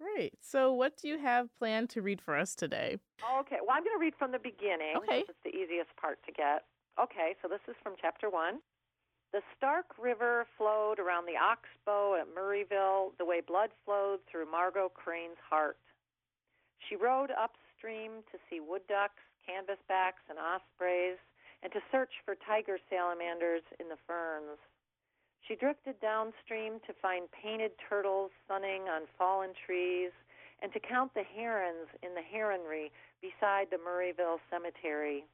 [0.00, 0.34] Great.
[0.42, 2.98] So what do you have planned to read for us today?
[3.40, 4.98] Okay, well, I'm going to read from the beginning.
[4.98, 5.22] Okay.
[5.28, 6.64] It's the easiest part to get.
[7.00, 8.58] Okay, so this is from chapter one.
[9.32, 14.90] The Stark River flowed around the Oxbow at Murrayville the way blood flowed through Margot
[14.92, 15.78] Crane's heart.
[16.88, 17.30] She rode
[17.82, 21.18] upstream to see wood ducks, canvasbacks, and ospreys,
[21.62, 24.58] and to search for tiger salamanders in the ferns.
[25.46, 30.12] She drifted downstream to find painted turtles sunning on fallen trees
[30.62, 35.24] and to count the herons in the heronry beside the Murrayville Cemetery.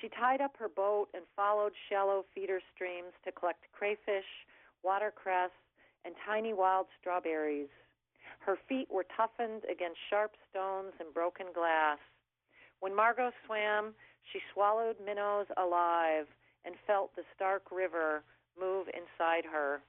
[0.00, 4.28] She tied up her boat and followed shallow feeder streams to collect crayfish,
[4.82, 5.52] watercress,
[6.04, 7.68] and tiny wild strawberries.
[8.46, 11.98] Her feet were toughened against sharp stones and broken glass.
[12.78, 13.92] When Margot swam,
[14.30, 16.28] she swallowed minnows alive
[16.64, 18.22] and felt the Stark River
[18.54, 19.82] move inside her.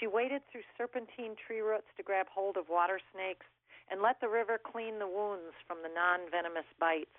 [0.00, 3.46] She waded through serpentine tree roots to grab hold of water snakes
[3.92, 7.14] and let the river clean the wounds from the non venomous bites.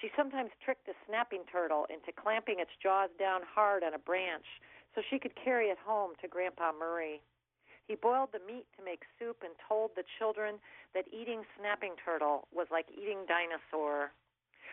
[0.00, 4.46] She sometimes tricked a snapping turtle into clamping its jaws down hard on a branch
[4.94, 7.22] so she could carry it home to Grandpa Murray.
[7.86, 10.56] He boiled the meat to make soup and told the children
[10.94, 14.12] that eating snapping turtle was like eating dinosaur.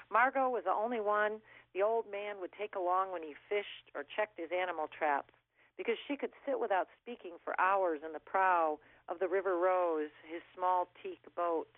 [0.10, 1.42] Margot was the only one
[1.74, 5.34] the old man would take along when he fished or checked his animal traps,
[5.78, 10.12] because she could sit without speaking for hours in the prow of the River Rose,
[10.28, 11.72] his small teak boat.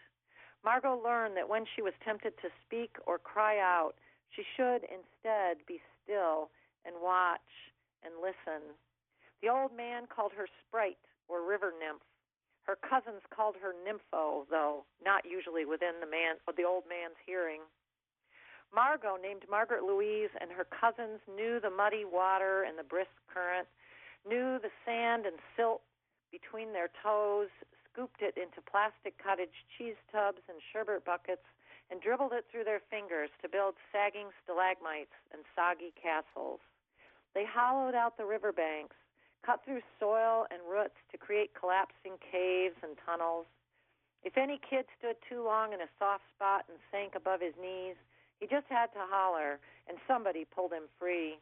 [0.63, 3.93] Margot learned that when she was tempted to speak or cry out,
[4.29, 6.49] she should instead be still
[6.85, 8.73] and watch and listen.
[9.41, 12.03] The old man called her Sprite or River Nymph.
[12.63, 17.19] Her cousins called her Nympho, though not usually within the man or the old man's
[17.25, 17.61] hearing.
[18.73, 23.67] Margot, named Margaret Louise, and her cousins knew the muddy water and the brisk current,
[24.25, 25.81] knew the sand and silt
[26.31, 27.49] between their toes,
[27.85, 31.45] scooped it into plastic cottage cheese tubs and sherbet buckets,
[31.91, 36.59] and dribbled it through their fingers to build sagging stalagmites and soggy castles.
[37.35, 38.95] They hollowed out the river banks,
[39.45, 43.45] cut through soil and roots to create collapsing caves and tunnels.
[44.23, 47.99] If any kid stood too long in a soft spot and sank above his knees,
[48.39, 51.39] he just had to holler, and somebody pulled him free.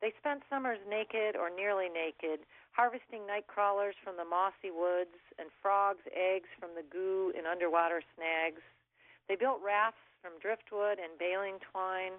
[0.00, 2.40] They spent summers naked or nearly naked,
[2.72, 8.02] harvesting night crawlers from the mossy woods and frogs' eggs from the goo in underwater
[8.16, 8.62] snags.
[9.28, 12.18] They built rafts from driftwood and baling twine.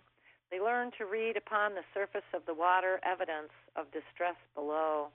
[0.51, 5.09] They learned to read upon the surface of the water evidence of distress below.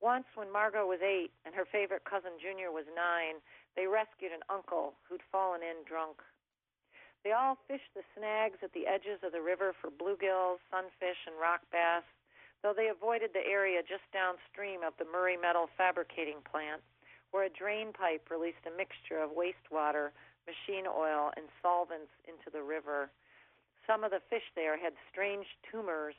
[0.00, 3.36] Once, when Margot was eight and her favorite cousin Junior was nine,
[3.76, 6.24] they rescued an uncle who'd fallen in drunk.
[7.22, 11.36] They all fished the snags at the edges of the river for bluegills, sunfish, and
[11.36, 12.04] rock bass,
[12.62, 16.80] though they avoided the area just downstream of the Murray Metal fabricating plant,
[17.30, 20.16] where a drain pipe released a mixture of wastewater,
[20.48, 23.10] machine oil, and solvents into the river.
[23.86, 26.16] Some of the fish there had strange tumors,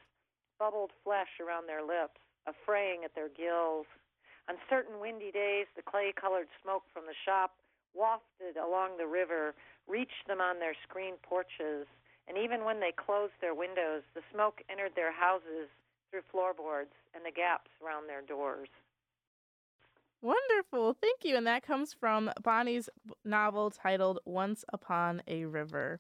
[0.62, 3.90] bubbled flesh around their lips, a fraying at their gills.
[4.46, 7.58] On certain windy days, the clay colored smoke from the shop
[7.98, 9.56] wafted along the river,
[9.90, 11.90] reached them on their screen porches,
[12.28, 15.66] and even when they closed their windows, the smoke entered their houses
[16.12, 18.70] through floorboards and the gaps around their doors.
[20.22, 20.96] Wonderful.
[21.02, 21.36] Thank you.
[21.36, 22.88] And that comes from Bonnie's
[23.26, 26.00] novel titled Once Upon a River.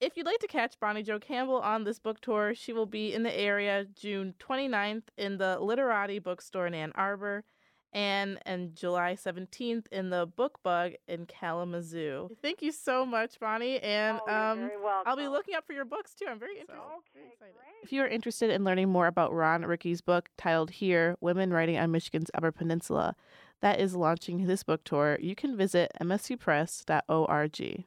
[0.00, 3.12] If you'd like to catch Bonnie Jo Campbell on this book tour, she will be
[3.12, 7.44] in the area June 29th in the Literati bookstore in Ann Arbor
[7.92, 12.28] and and July 17th in the Book Bug in Kalamazoo.
[12.42, 13.80] Thank you so much, Bonnie.
[13.80, 14.70] And oh, um,
[15.06, 16.26] I'll be looking up for your books too.
[16.28, 16.80] I'm very interested.
[16.80, 21.16] Okay, very If you are interested in learning more about Ron Riekki's book titled Here
[21.20, 23.16] Women Writing on Michigan's Upper Peninsula,
[23.62, 27.84] that is launching this book tour, you can visit msupress.org.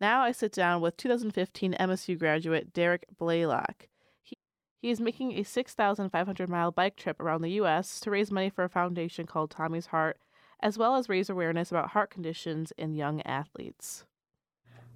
[0.00, 3.86] Now I sit down with 2015 MSU graduate Derek Blaylock.
[4.22, 4.38] He,
[4.80, 8.00] he is making a 6,500 mile bike trip around the U.S.
[8.00, 10.16] to raise money for a foundation called Tommy's Heart,
[10.60, 14.04] as well as raise awareness about heart conditions in young athletes.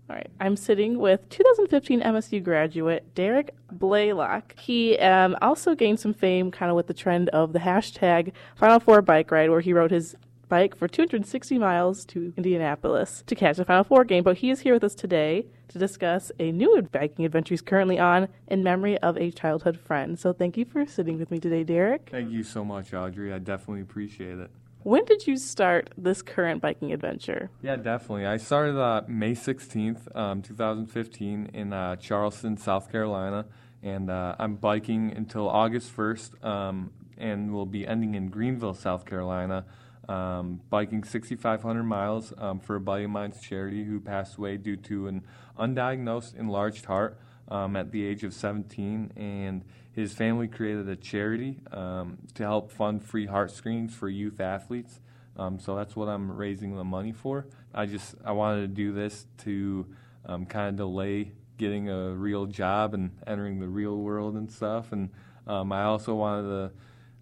[0.09, 4.59] All right, I'm sitting with 2015 MSU graduate Derek Blaylock.
[4.59, 8.81] He um, also gained some fame kind of with the trend of the hashtag Final
[8.81, 10.14] Four bike ride, where he wrote his
[10.55, 14.23] bike for 260 miles to Indianapolis to catch the Final Four game.
[14.23, 17.99] But he is here with us today to discuss a new biking adventure he's currently
[17.99, 20.17] on in memory of a childhood friend.
[20.17, 22.09] So thank you for sitting with me today, Derek.
[22.09, 23.33] Thank you so much, Audrey.
[23.33, 24.49] I definitely appreciate it.
[24.85, 27.51] When did you start this current biking adventure?
[27.61, 28.27] Yeah, definitely.
[28.27, 33.47] I started uh, May 16th, um, 2015, in uh, Charleston, South Carolina,
[33.83, 39.05] and uh, I'm biking until August 1st, um, and will be ending in Greenville, South
[39.05, 39.64] Carolina
[40.09, 44.77] um, biking 6,500 miles um, for a buddy of mine's charity who passed away due
[44.77, 45.25] to an
[45.59, 49.12] undiagnosed enlarged heart um, at the age of 17.
[49.17, 54.40] And his family created a charity um, to help fund free heart screenings for youth
[54.40, 55.01] athletes.
[55.37, 57.47] Um, so that's what I'm raising the money for.
[57.75, 59.87] I just I wanted to do this to
[60.27, 64.93] um, kind of delay getting a real job and entering the real world and stuff.
[64.93, 65.11] And
[65.47, 66.71] I also wanted to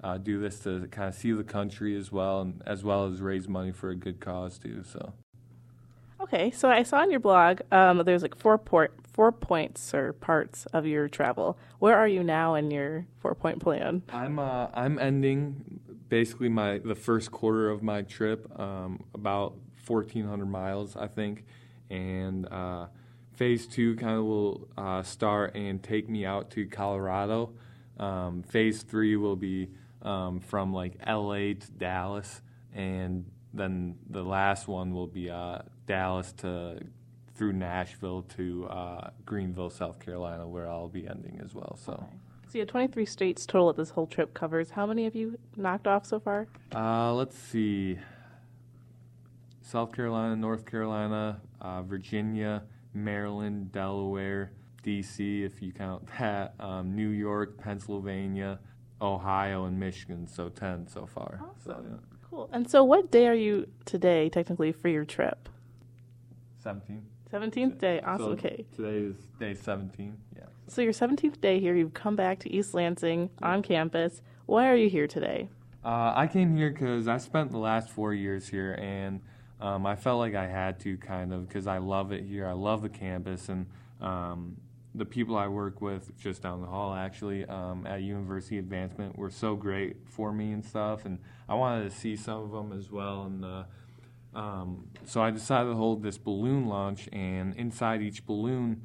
[0.03, 3.21] uh, do this to kind of see the country as well, and as well as
[3.21, 4.83] raise money for a good cause too.
[4.85, 5.13] So.
[6.21, 10.13] Okay, so I saw on your blog um, there's like four port four points or
[10.15, 11.59] parts of your travel.
[11.79, 14.03] Where are you now in your four point plan?
[14.09, 19.55] I'm uh, I'm ending basically my the first quarter of my trip, um, about
[19.87, 21.45] 1,400 miles, I think,
[21.91, 22.87] and uh,
[23.33, 27.53] phase two kind of will uh, start and take me out to Colorado.
[27.99, 29.71] Um, phase three will be
[30.03, 32.43] um, from like LA to Dallas,
[32.75, 36.81] and then the last one will be uh, Dallas to
[37.35, 41.79] through Nashville to uh, Greenville, South Carolina, where I'll be ending as well.
[41.83, 41.93] So.
[41.93, 42.17] Okay.
[42.53, 44.69] So have 23 states total that this whole trip covers.
[44.69, 46.47] How many have you knocked off so far?
[46.75, 47.99] Uh, let's see.
[49.63, 55.45] South Carolina, North Carolina, uh, Virginia, Maryland, Delaware, D.C.
[55.45, 58.59] if you count that, um, New York, Pennsylvania,
[59.03, 60.27] Ohio, and Michigan.
[60.27, 61.41] So ten so far.
[61.65, 61.87] So, Awesome.
[61.91, 61.97] yeah.
[62.31, 62.49] Cool.
[62.53, 65.49] And so, what day are you today, technically, for your trip?
[66.63, 67.07] Seventeen.
[67.33, 68.01] 17th day.
[68.01, 68.27] Awesome.
[68.27, 68.67] So okay.
[68.77, 70.19] Today is day seventeen.
[70.37, 70.45] Yeah.
[70.69, 74.23] So, your 17th day here, you've come back to East Lansing on campus.
[74.47, 75.49] Why are you here today?
[75.85, 79.21] Uh, I came here because I spent the last four years here, and
[79.61, 82.47] um, I felt like I had to kind of because I love it here.
[82.47, 83.67] I love the campus and
[84.01, 84.57] um,
[84.95, 89.31] the people I work with just down the hall actually um, at University Advancement were
[89.31, 92.91] so great for me and stuff, and I wanted to see some of them as
[92.91, 93.25] well.
[93.25, 93.65] And uh,
[94.35, 98.83] um, so I decided to hold this balloon launch, and inside each balloon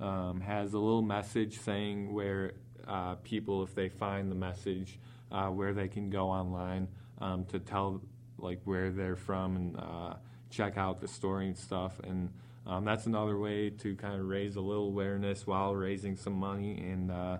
[0.00, 2.52] um, has a little message saying where
[2.88, 4.98] uh, people, if they find the message,
[5.30, 6.88] uh, where they can go online
[7.20, 8.00] um, to tell
[8.38, 10.14] like where they're from and uh,
[10.48, 12.00] check out the story and stuff.
[12.02, 12.30] And
[12.70, 16.78] um, that's another way to kind of raise a little awareness while raising some money.
[16.78, 17.38] And uh,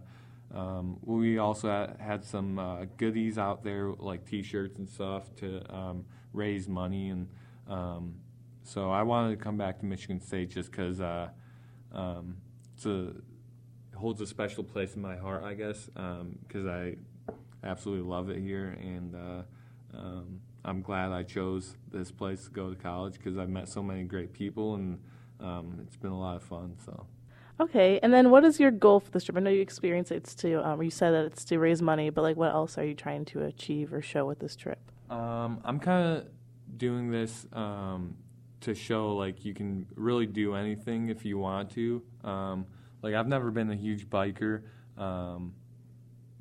[0.53, 6.05] um, we also had, some uh, goodies out there like T-shirts and stuff to um,
[6.33, 7.11] raise money.
[7.11, 7.29] And
[7.69, 8.17] um,
[8.65, 11.29] so I wanted to come back to Michigan State just because uh,
[11.93, 12.39] um,
[12.85, 13.15] it
[13.95, 15.89] holds a special place in my heart, I guess,
[16.47, 16.97] because I
[17.63, 19.43] absolutely love it here, and uh,
[19.97, 23.83] um, I'm glad I chose this place to go to college because I've met so
[23.83, 24.99] many great people, and
[25.41, 26.77] um, it's been a lot of fun.
[26.85, 27.07] So.
[27.61, 29.37] Okay, and then what is your goal for this trip?
[29.37, 32.23] I know you experienced it's to, um, you said that it's to raise money, but
[32.23, 34.79] like, what else are you trying to achieve or show with this trip?
[35.11, 36.27] Um, I'm kind of
[36.79, 38.17] doing this um,
[38.61, 42.03] to show like you can really do anything if you want to.
[42.25, 42.67] Um,
[43.03, 44.63] like I've never been a huge biker,
[44.97, 45.55] um,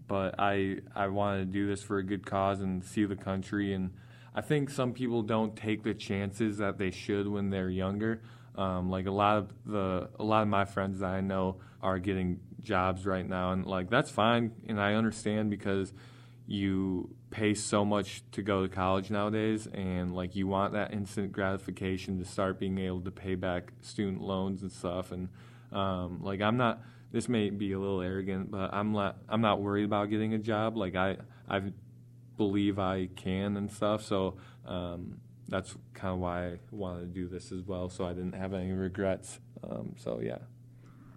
[0.07, 3.73] but I I wanted to do this for a good cause and see the country.
[3.73, 3.91] And
[4.35, 8.21] I think some people don't take the chances that they should when they're younger.
[8.60, 11.98] Um, like a lot of the a lot of my friends that I know are
[11.98, 15.93] getting jobs right now, and like that's fine, and I understand because
[16.45, 21.32] you pay so much to go to college nowadays and like you want that instant
[21.32, 25.30] gratification to start being able to pay back student loans and stuff and
[25.72, 29.62] um, like i'm not this may be a little arrogant but i'm not i'm not
[29.62, 30.76] worried about getting a job.
[30.76, 31.17] Like i
[31.48, 31.62] i
[32.36, 37.27] believe i can and stuff so um, that's kind of why i wanted to do
[37.27, 40.38] this as well so i didn't have any regrets um, so yeah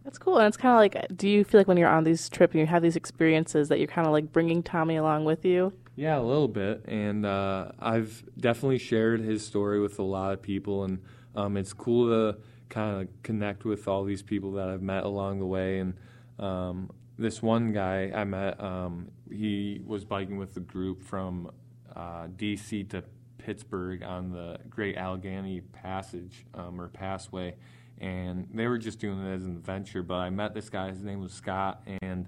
[0.05, 0.39] That's cool.
[0.39, 2.61] And it's kind of like, do you feel like when you're on these trips and
[2.61, 5.73] you have these experiences that you're kind of like bringing Tommy along with you?
[5.95, 10.43] Yeah, a little bit, and uh, I've definitely shared his story with a lot of
[10.43, 10.99] people, and
[11.37, 15.39] um, it's cool to kind of connect with all these people that I've met along
[15.39, 15.79] the way.
[15.79, 15.95] And
[16.39, 21.51] um, this one guy I met, um, he was biking with the group from
[21.95, 22.85] uh, D.C.
[22.85, 23.05] to
[23.45, 27.55] Pittsburgh on the Great Allegheny Passage um, or Passway,
[27.99, 30.03] and they were just doing it as an adventure.
[30.03, 30.91] But I met this guy.
[30.91, 32.27] His name was Scott, and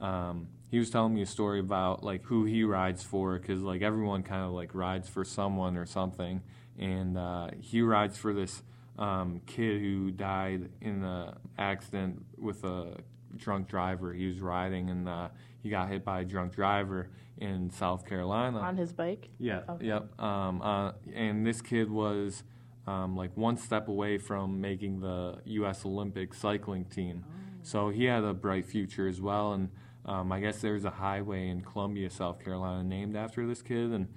[0.00, 3.82] um, he was telling me a story about like who he rides for because like
[3.82, 6.40] everyone kind of like rides for someone or something
[6.78, 8.62] and uh, he rides for this
[8.98, 12.96] um, kid who died in an accident with a
[13.36, 15.28] drunk driver he was riding and uh,
[15.62, 19.28] he got hit by a drunk driver in south carolina On his bike?
[19.38, 19.86] yeah Okay.
[19.86, 22.42] yep um, uh, and this kid was
[22.86, 27.24] um, like one step away from making the u.s olympic cycling team
[27.62, 29.70] so he had a bright future as well and
[30.06, 33.90] um, I guess there's a highway in Columbia, South Carolina, named after this kid.
[33.92, 34.08] And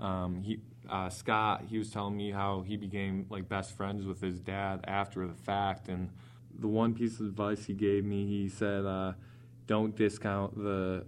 [0.00, 4.20] um, he, uh, Scott, he was telling me how he became like best friends with
[4.20, 5.88] his dad after the fact.
[5.88, 6.10] And
[6.56, 9.14] the one piece of advice he gave me, he said, uh,
[9.66, 11.04] "Don't discount the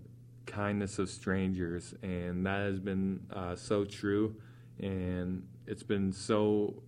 [0.47, 4.37] kindness of strangers," and that has been uh, so true.
[4.81, 6.83] And it's been so,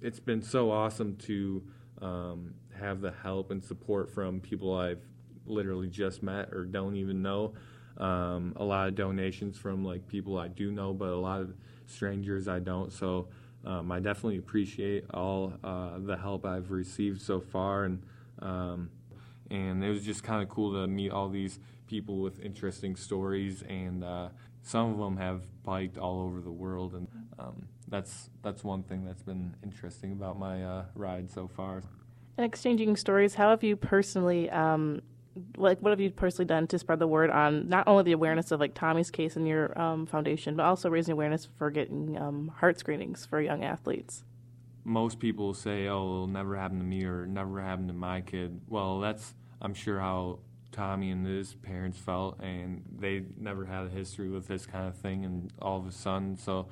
[0.00, 1.62] it's been so awesome to
[2.00, 5.02] um, have the help and support from people I've
[5.46, 7.52] literally just met or don't even know.
[7.98, 11.54] Um, a lot of donations from like people I do know, but a lot of
[11.86, 12.92] strangers I don't.
[12.92, 13.28] So
[13.64, 18.02] um, I definitely appreciate all uh, the help I've received so far, and
[18.40, 18.90] um,
[19.50, 21.58] and it was just kind of cool to meet all these
[21.90, 24.28] people with interesting stories, and uh,
[24.62, 29.04] some of them have biked all over the world, and um, that's that's one thing
[29.04, 31.82] that's been interesting about my uh, ride so far.
[32.38, 35.02] And exchanging stories, how have you personally, um,
[35.56, 38.52] like, what have you personally done to spread the word on not only the awareness
[38.52, 42.52] of like Tommy's case in your um, foundation, but also raising awareness for getting um,
[42.58, 44.24] heart screenings for young athletes?
[44.84, 48.60] most people say, "Oh, it'll never happen to me or never happen to my kid."
[48.68, 50.38] Well, that's I'm sure how
[50.72, 54.96] Tommy and his parents felt, and they never had a history with this kind of
[54.96, 56.68] thing, and all of a sudden, so.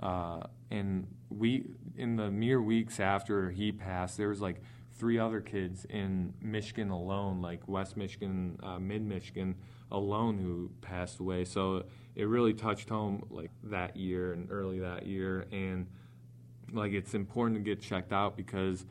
[0.00, 0.42] Uh,
[0.72, 1.64] and we,
[1.96, 4.60] in the mere weeks after he passed, there was like
[4.98, 9.54] three other kids in Michigan alone, like West Michigan, uh, Mid Michigan
[9.90, 11.44] alone, who passed away.
[11.44, 11.84] So
[12.14, 15.86] it really touched home like that year and early that year, and
[16.72, 18.86] like it's important to get checked out because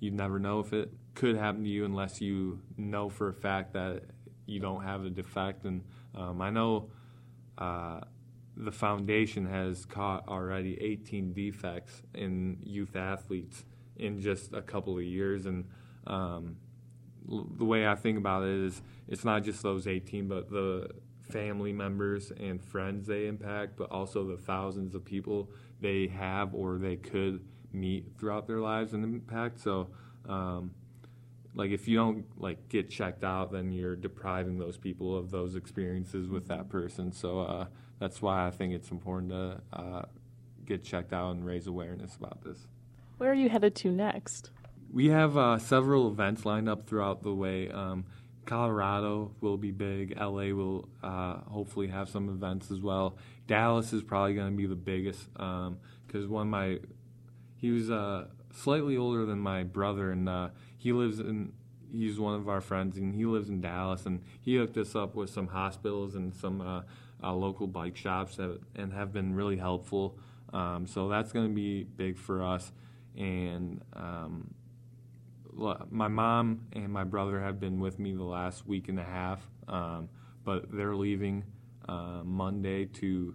[0.00, 3.74] you never know if it could happen to you unless you know for a fact
[3.74, 4.02] that
[4.46, 5.64] you don't have a defect.
[5.64, 5.82] And
[6.14, 6.90] um, I know
[7.58, 8.00] uh,
[8.56, 13.64] the foundation has caught already 18 defects in youth athletes
[13.96, 15.46] in just a couple of years.
[15.46, 15.64] And
[16.06, 16.56] um,
[17.30, 20.88] l- the way I think about it is it's not just those 18, but the
[21.30, 25.50] family members and friends they impact, but also the thousands of people
[25.80, 29.60] they have or they could meet throughout their lives and impact.
[29.60, 29.88] So,
[30.28, 30.72] um,
[31.54, 35.54] like if you don't like get checked out, then you're depriving those people of those
[35.54, 37.12] experiences with that person.
[37.12, 37.66] So uh,
[37.98, 40.02] that's why I think it's important to uh,
[40.64, 42.66] get checked out and raise awareness about this.
[43.18, 44.50] Where are you headed to next?
[44.92, 47.70] We have uh, several events lined up throughout the way.
[47.70, 48.04] Um,
[48.44, 50.18] Colorado will be big.
[50.18, 53.16] LA will uh, hopefully have some events as well.
[53.46, 56.78] Dallas is probably going to be the biggest because um, one of my
[57.56, 60.48] he was uh, slightly older than my brother, and uh,
[60.82, 61.52] he lives in.
[61.92, 65.14] He's one of our friends, and he lives in Dallas, and he hooked us up
[65.14, 66.82] with some hospitals and some uh,
[67.22, 70.18] uh, local bike shops that and have been really helpful.
[70.52, 72.72] Um, so that's going to be big for us,
[73.16, 74.54] and um,
[75.90, 79.46] my mom and my brother have been with me the last week and a half,
[79.68, 80.08] um,
[80.44, 81.44] but they're leaving
[81.88, 83.34] uh, Monday to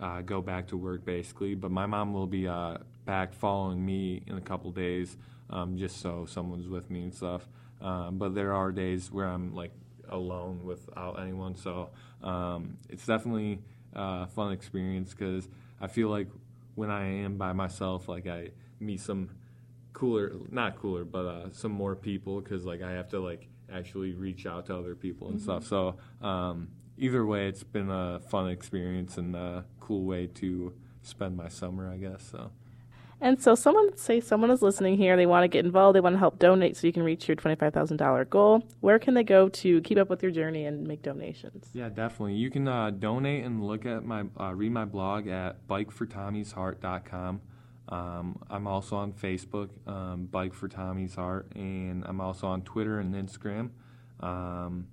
[0.00, 1.54] uh, go back to work basically.
[1.54, 5.16] But my mom will be uh, back following me in a couple days,
[5.50, 7.48] um, just so someone's with me and stuff.
[7.80, 9.72] Um, but there are days where I'm like
[10.08, 11.90] alone without anyone, so
[12.22, 13.60] um, it's definitely
[13.92, 15.48] a fun experience because
[15.80, 16.28] I feel like
[16.74, 19.30] when I am by myself, like I meet some
[19.92, 24.12] cooler, not cooler, but uh, some more people because like I have to like actually
[24.14, 25.44] reach out to other people and mm-hmm.
[25.44, 25.66] stuff.
[25.66, 26.68] So um,
[26.98, 31.90] either way, it's been a fun experience and a cool way to spend my summer,
[31.90, 32.28] I guess.
[32.30, 32.50] So.
[33.20, 35.16] And so, someone say someone is listening here.
[35.16, 35.96] They want to get involved.
[35.96, 38.62] They want to help donate so you can reach your twenty-five thousand dollar goal.
[38.80, 41.68] Where can they go to keep up with your journey and make donations?
[41.72, 42.34] Yeah, definitely.
[42.34, 47.40] You can uh, donate and look at my uh, read my blog at bikefortommy'sheart.com.
[47.88, 52.98] Um, I'm also on Facebook, um, Bike for Tommy's Heart, and I'm also on Twitter
[52.98, 53.70] and Instagram
[54.20, 54.86] um,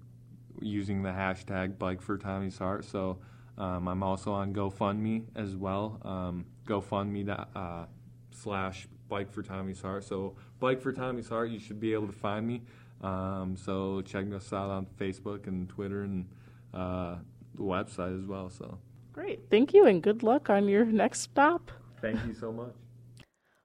[0.60, 2.86] using the hashtag Bike for Tommy's Heart.
[2.86, 3.20] So
[3.58, 7.86] um, I'm also on GoFundMe as well, um, GoFundMe uh,
[8.32, 10.06] slash Bike for Tommy's Heart.
[10.06, 12.62] So Bike for Tommy's Heart, you should be able to find me.
[13.02, 16.28] Um, so check us out on Facebook and Twitter and
[16.74, 17.16] uh,
[17.56, 18.50] the website as well.
[18.50, 18.78] So
[19.12, 21.72] great, thank you, and good luck on your next stop.
[22.00, 22.74] Thank you so much.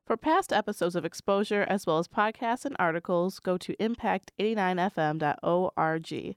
[0.07, 6.37] For past episodes of Exposure, as well as podcasts and articles, go to impact89fm.org.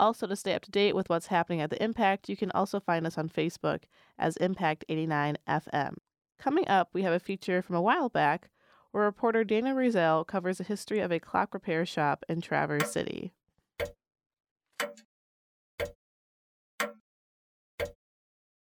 [0.00, 2.80] Also, to stay up to date with what's happening at the Impact, you can also
[2.80, 3.84] find us on Facebook
[4.18, 5.94] as Impact89FM.
[6.38, 8.50] Coming up, we have a feature from a while back
[8.92, 13.32] where reporter Dana Rizal covers the history of a clock repair shop in Traverse City.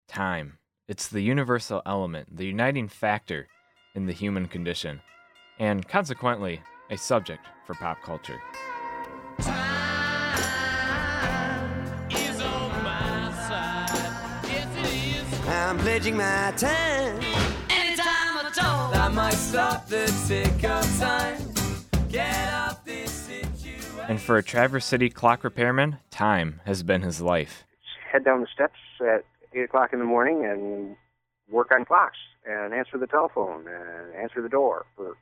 [0.08, 0.60] Time.
[0.88, 3.48] It's the universal element, the uniting factor
[3.96, 5.02] in the human condition,
[5.60, 8.42] and consequently, a subject for pop culture.
[15.48, 17.39] I'm pledging my time.
[18.60, 21.38] Anytime I'm might stop the tick of time.
[22.10, 24.00] Get off this situation.
[24.08, 27.64] And for a Traverse City clock repairman, time has been his life.
[28.12, 30.96] Head down the steps at 8 o'clock in the morning and
[31.50, 35.16] work on clocks and answer the telephone and answer the door for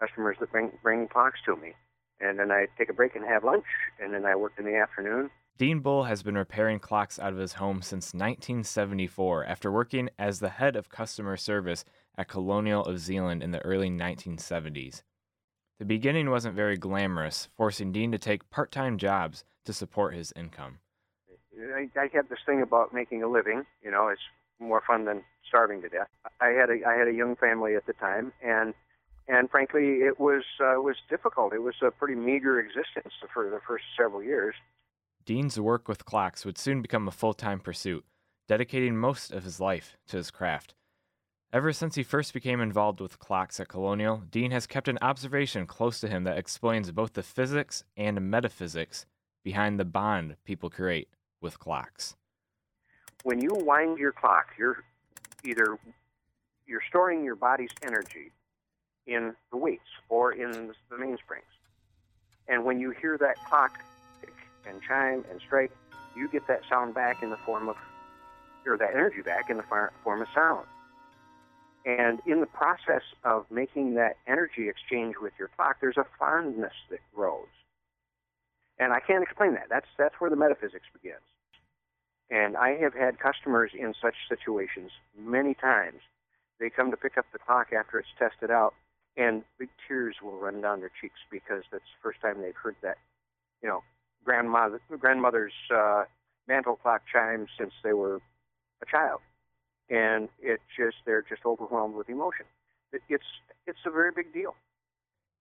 [0.00, 1.72] customers that bring bring clocks to me.
[2.20, 3.64] And then I take a break and have lunch,
[4.00, 5.30] and then I work in the afternoon.
[5.56, 10.40] Dean Bull has been repairing clocks out of his home since 1974 after working as
[10.40, 11.84] the head of customer service
[12.16, 15.02] at Colonial of Zeeland in the early 1970s.
[15.78, 20.32] The beginning wasn't very glamorous, forcing Dean to take part time jobs to support his
[20.36, 20.78] income.
[21.74, 23.64] I, I had this thing about making a living.
[23.82, 24.20] You know, it's
[24.60, 26.08] more fun than starving to death.
[26.40, 28.74] I had a I had a young family at the time, and
[29.26, 31.52] and frankly, it was uh, was difficult.
[31.52, 34.54] It was a pretty meager existence for the first several years.
[35.24, 38.04] Dean's work with clocks would soon become a full time pursuit,
[38.46, 40.74] dedicating most of his life to his craft.
[41.54, 45.68] Ever since he first became involved with clocks at Colonial, Dean has kept an observation
[45.68, 49.06] close to him that explains both the physics and metaphysics
[49.44, 51.06] behind the bond people create
[51.40, 52.16] with clocks.
[53.22, 54.82] When you wind your clock, you're
[55.44, 55.78] either
[56.66, 58.32] you're storing your body's energy
[59.06, 60.50] in the weights or in
[60.90, 61.54] the mainsprings.
[62.48, 63.78] And when you hear that clock
[64.20, 64.34] tick
[64.66, 65.70] and chime and strike,
[66.16, 67.76] you get that sound back in the form of,
[68.66, 69.64] or that energy back in the
[70.02, 70.66] form of sound.
[71.84, 76.72] And in the process of making that energy exchange with your clock, there's a fondness
[76.90, 77.46] that grows.
[78.78, 79.66] And I can't explain that.
[79.68, 81.22] That's that's where the metaphysics begins.
[82.30, 86.00] And I have had customers in such situations many times.
[86.58, 88.74] They come to pick up the clock after it's tested out,
[89.16, 92.76] and big tears will run down their cheeks because that's the first time they've heard
[92.82, 92.96] that,
[93.62, 93.82] you know,
[94.24, 96.04] grandmother grandmother's uh,
[96.48, 98.20] mantle clock chime since they were
[98.82, 99.20] a child,
[99.90, 102.46] and it just they're just overwhelmed with emotion.
[102.92, 103.24] It, it's
[103.66, 104.54] it's a very big deal.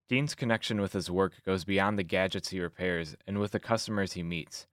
[0.09, 4.13] Dean's connection with his work goes beyond the gadgets he repairs and with the customers
[4.13, 4.67] he meets.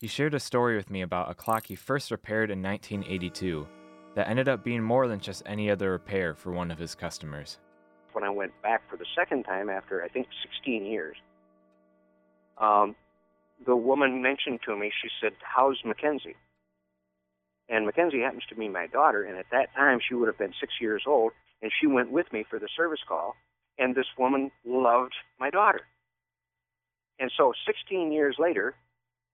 [0.00, 3.66] He shared a story with me about a clock he first repaired in 1982
[4.14, 7.58] that ended up being more than just any other repair for one of his customers.
[8.12, 11.16] When I went back for the second time after, I think, 16 years,
[12.58, 12.94] um,
[13.66, 16.36] the woman mentioned to me, she said, How's Mackenzie?
[17.68, 20.52] And Mackenzie happens to be my daughter, and at that time she would have been
[20.60, 23.36] six years old, and she went with me for the service call,
[23.78, 25.80] and this woman loved my daughter.
[27.18, 28.74] And so 16 years later,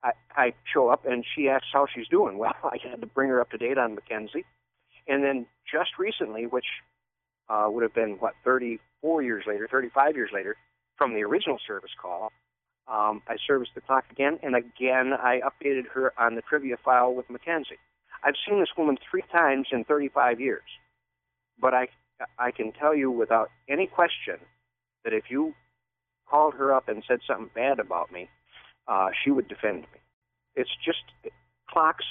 [0.03, 2.39] I, I show up and she asks how she's doing.
[2.39, 4.45] Well, I had to bring her up to date on Mackenzie.
[5.09, 6.66] And then just recently, which
[7.49, 10.57] uh, would have been, what, 34 years later, 35 years later,
[10.97, 12.31] from the original service call,
[12.87, 17.14] um, I serviced the clock again, and again I updated her on the trivia file
[17.14, 17.78] with Mackenzie.
[18.23, 20.62] I've seen this woman three times in 35 years,
[21.61, 21.89] but I
[22.39, 24.37] I can tell you without any question
[25.05, 25.55] that if you
[26.29, 28.29] called her up and said something bad about me,
[28.87, 30.01] uh, she would defend me.
[30.55, 30.99] It's just
[31.68, 32.05] clocks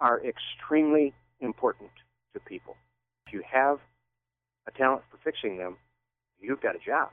[0.00, 1.90] are extremely important
[2.34, 2.76] to people.
[3.26, 3.78] If you have
[4.66, 5.76] a talent for fixing them,
[6.40, 7.10] you've got a job.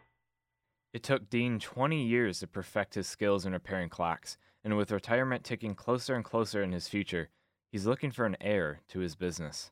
[0.91, 5.43] It took Dean 20 years to perfect his skills in repairing clocks, and with retirement
[5.43, 7.30] ticking closer and closer in his future,
[7.72, 9.72] he's looking for an heir to his business.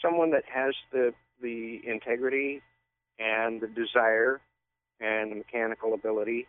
[0.00, 1.12] Someone that has the
[1.42, 2.62] the integrity
[3.18, 4.40] and the desire
[5.00, 6.46] and the mechanical ability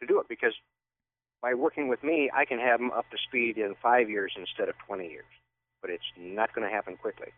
[0.00, 0.54] to do it because
[1.40, 4.70] by working with me, I can have them up to speed in five years instead
[4.70, 5.28] of 20 years.
[5.82, 7.28] But it's not going to happen quickly.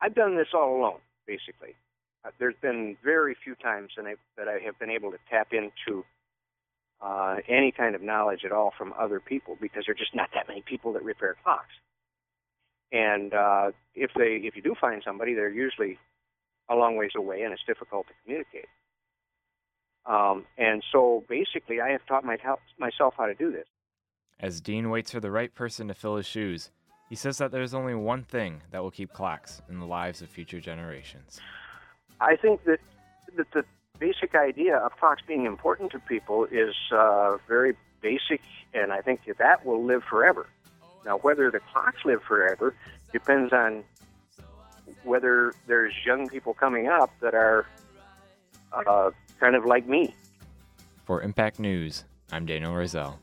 [0.00, 1.74] I've done this all alone, basically.
[2.24, 5.48] Uh, there's been very few times that I, that I have been able to tap
[5.52, 6.04] into
[7.02, 10.30] uh, any kind of knowledge at all from other people because there are just not
[10.34, 11.74] that many people that repair clocks.
[12.92, 15.98] And uh, if they if you do find somebody, they're usually
[16.70, 18.68] a long ways away, and it's difficult to communicate.
[20.04, 22.36] Um, and so basically, I have taught my,
[22.78, 23.66] myself how to do this.
[24.40, 26.70] As Dean waits for the right person to fill his shoes,
[27.08, 30.28] he says that there's only one thing that will keep clocks in the lives of
[30.28, 31.40] future generations.
[32.20, 32.78] I think that,
[33.36, 33.64] that the
[34.02, 38.42] basic idea of clocks being important to people is uh, very basic,
[38.74, 40.48] and I think that will live forever.
[41.06, 42.74] Now, whether the clocks live forever
[43.12, 43.84] depends on
[45.04, 47.64] whether there's young people coming up that are
[48.72, 50.16] uh, kind of like me.
[51.04, 53.20] For Impact News, I'm Daniel Roselle.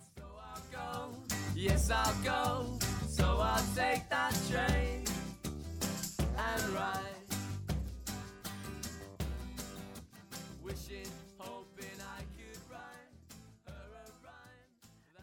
[1.56, 2.80] Yes, I'll go.
[3.06, 5.04] So I'll take that train
[6.38, 7.09] and ride.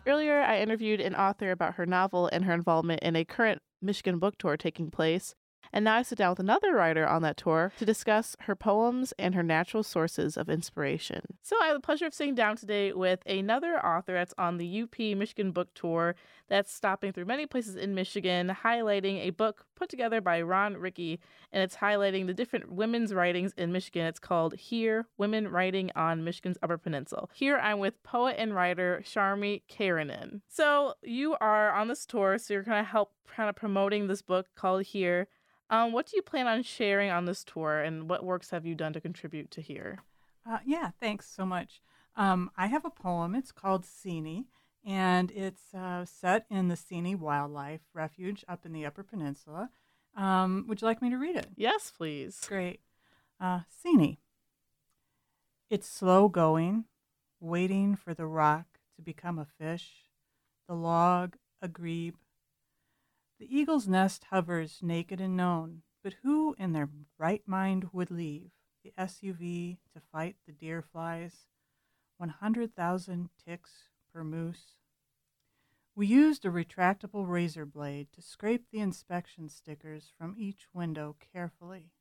[0.06, 4.20] Earlier, I interviewed an author about her novel and her involvement in a current Michigan
[4.20, 5.34] book tour taking place
[5.76, 9.12] and now I sit down with another writer on that tour to discuss her poems
[9.18, 11.20] and her natural sources of inspiration.
[11.42, 14.82] So I have the pleasure of sitting down today with another author that's on the
[14.82, 16.14] UP Michigan Book Tour
[16.48, 21.18] that's stopping through many places in Michigan, highlighting a book put together by Ron Riekki,
[21.52, 24.06] and it's highlighting the different women's writings in Michigan.
[24.06, 27.28] It's called Here Women Writing on Michigan's Upper Peninsula.
[27.34, 30.40] Here I'm with poet and writer Charmi Keranen.
[30.48, 34.22] So you are on this tour, so you're going to help kind of promoting this
[34.22, 35.28] book called Here.
[35.68, 38.74] Um, what do you plan on sharing on this tour, and what works have you
[38.74, 39.98] done to contribute to here?
[40.48, 41.80] Uh, yeah, thanks so much.
[42.14, 43.34] Um, I have a poem.
[43.34, 44.44] It's called Seney,
[44.84, 49.70] and it's uh, set in the Seney Wildlife Refuge up in the Upper Peninsula.
[50.16, 51.48] Um, would you like me to read it?
[51.56, 52.40] Yes, please.
[52.46, 52.80] Great.
[53.40, 54.18] Uh, Seney.
[55.68, 56.84] It's slow going,
[57.40, 59.90] waiting for the rock to become a fish,
[60.68, 62.14] the log a grebe,
[63.38, 68.50] the eagle's nest hovers naked and known, but who in their right mind would leave
[68.82, 71.46] the SUV to fight the deer flies?
[72.18, 74.76] 100,000 ticks per moose.
[75.94, 81.92] We used a retractable razor blade to scrape the inspection stickers from each window carefully,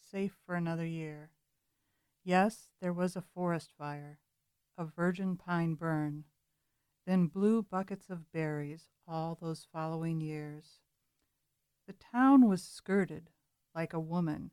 [0.00, 1.30] safe for another year.
[2.24, 4.20] Yes, there was a forest fire.
[4.76, 6.24] a virgin pine burn,
[7.08, 10.80] then blue buckets of berries all those following years.
[11.86, 13.30] The town was skirted
[13.74, 14.50] like a woman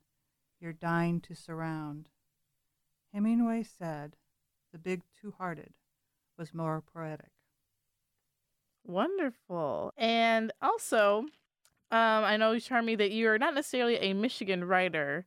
[0.61, 2.07] you're dying to surround.
[3.13, 4.15] Hemingway said
[4.71, 5.73] the big two hearted
[6.37, 7.31] was more poetic.
[8.85, 9.91] Wonderful.
[9.97, 11.25] And also,
[11.91, 15.25] um, I know, Charmi, that you're not necessarily a Michigan writer,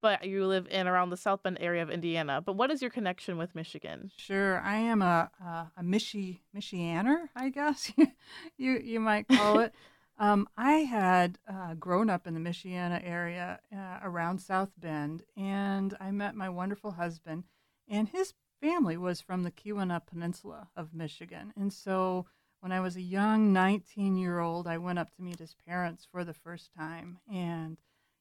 [0.00, 2.42] but you live in around the South Bend area of Indiana.
[2.44, 4.10] But what is your connection with Michigan?
[4.16, 7.92] Sure, I am a a, a Michi Michianer, I guess
[8.56, 9.74] you you might call it.
[10.18, 15.96] um, I had uh, grown up in the Michiana area uh, around South Bend, and
[16.00, 17.44] I met my wonderful husband,
[17.88, 22.26] and his family was from the Keweenaw Peninsula of Michigan, and so
[22.60, 26.06] when I was a young 19 year old, I went up to meet his parents
[26.10, 27.78] for the first time and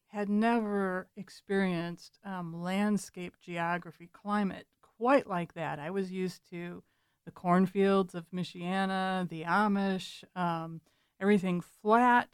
[0.09, 4.65] had never experienced um, landscape geography, climate
[4.97, 5.79] quite like that.
[5.79, 6.83] I was used to
[7.25, 10.81] the cornfields of Michiana, the Amish, um,
[11.21, 12.29] everything flat.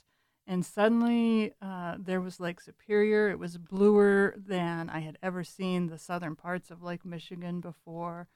[0.48, 3.30] And suddenly uh, there was Lake Superior.
[3.30, 8.28] It was bluer than I had ever seen the southern parts of Lake Michigan before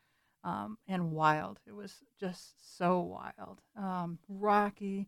[0.43, 1.59] um, and wild.
[1.65, 5.07] It was just so wild, um, rocky,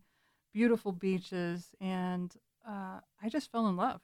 [0.52, 2.34] beautiful beaches, and
[2.66, 4.00] uh, I just fell in love.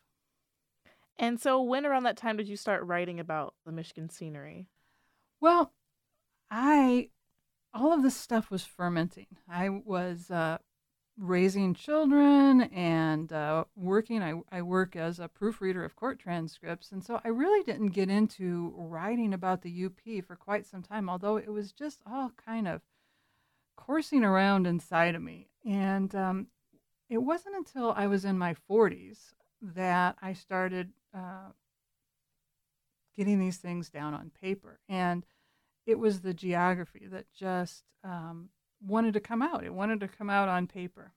[1.18, 4.68] And so, when around that time did you start writing about the Michigan scenery?
[5.40, 5.72] Well,
[6.50, 7.10] I
[7.74, 9.26] all of this stuff was fermenting.
[9.48, 10.58] I was uh,
[11.18, 14.22] raising children and uh, working.
[14.22, 16.92] I, I work as a proofreader of court transcripts.
[16.92, 21.10] And so I really didn't get into writing about the UP for quite some time,
[21.10, 22.82] although it was just all kind of
[23.76, 25.48] coursing around inside of me.
[25.64, 26.46] And um,
[27.10, 31.50] it wasn't until I was in my 40s that I started uh,
[33.16, 34.80] getting these things down on paper.
[34.88, 35.26] And
[35.86, 38.50] it was the geography that just um,
[38.80, 39.64] wanted to come out.
[39.64, 41.12] It wanted to come out on paper.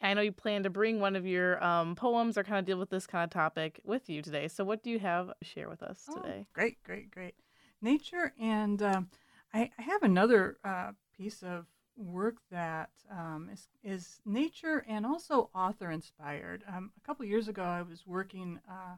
[0.00, 2.78] I know you plan to bring one of your um, poems or kind of deal
[2.78, 4.46] with this kind of topic with you today.
[4.46, 6.46] So, what do you have to share with us Oh, today?
[6.52, 7.34] great, great, great.
[7.82, 9.08] Nature, and um,
[9.52, 11.66] I, I have another uh, piece of
[11.98, 16.62] work that um, is, is nature and also author inspired.
[16.72, 18.96] Um, a couple years ago, I was working uh,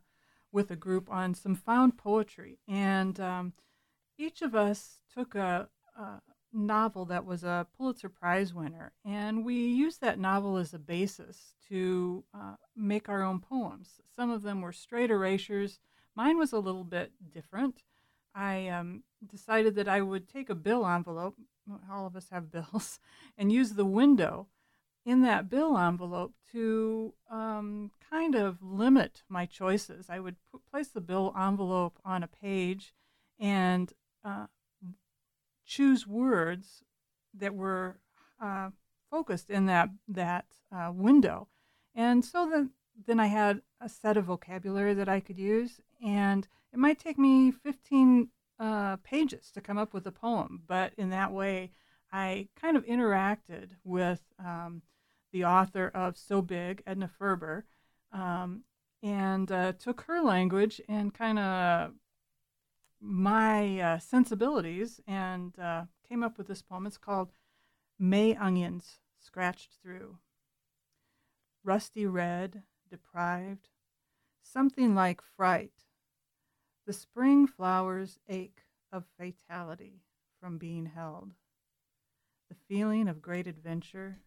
[0.52, 3.52] with a group on some found poetry, and um,
[4.18, 6.20] each of us took a, a
[6.52, 11.54] novel that was a Pulitzer Prize winner, and we used that novel as a basis
[11.68, 14.00] to uh, make our own poems.
[14.16, 15.78] Some of them were straight erasures.
[16.16, 17.82] Mine was a little bit different.
[18.34, 21.36] I um, decided that I would take a bill envelope,
[21.90, 23.00] all of us have bills,
[23.36, 24.48] and use the window
[25.04, 30.06] in that bill envelope to um, kind of limit my choices.
[30.10, 30.36] I would
[30.70, 32.94] place the bill envelope on a page
[33.38, 33.92] and
[34.24, 34.46] uh,
[35.64, 36.84] choose words
[37.34, 37.98] that were
[38.40, 38.70] uh,
[39.10, 41.48] focused in that that uh, window,
[41.94, 42.70] and so then
[43.06, 47.18] then I had a set of vocabulary that I could use, and it might take
[47.18, 48.28] me 15
[48.60, 51.72] uh, pages to come up with a poem, but in that way,
[52.12, 54.82] I kind of interacted with um,
[55.32, 57.64] the author of So Big, Edna Ferber,
[58.12, 58.64] um,
[59.02, 61.92] and uh, took her language and kind of
[63.00, 66.86] my uh, sensibilities and uh, came up with this poem.
[66.86, 67.32] It's called
[67.98, 70.18] May Onions Scratched Through.
[71.64, 73.68] Rusty red, deprived,
[74.42, 75.72] something like fright.
[76.90, 80.02] The spring flowers ache of fatality
[80.40, 81.34] from being held.
[82.48, 84.22] The feeling of great adventure,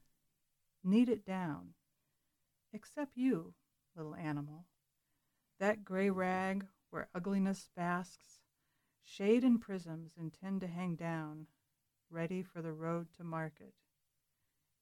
[0.81, 1.73] knead it down.
[2.71, 3.53] Except you,
[3.97, 4.63] little animal.
[5.59, 8.39] That gray rag where ugliness basks,
[9.01, 11.47] shade and prisms intend to hang down,
[12.09, 13.73] ready for the road to market.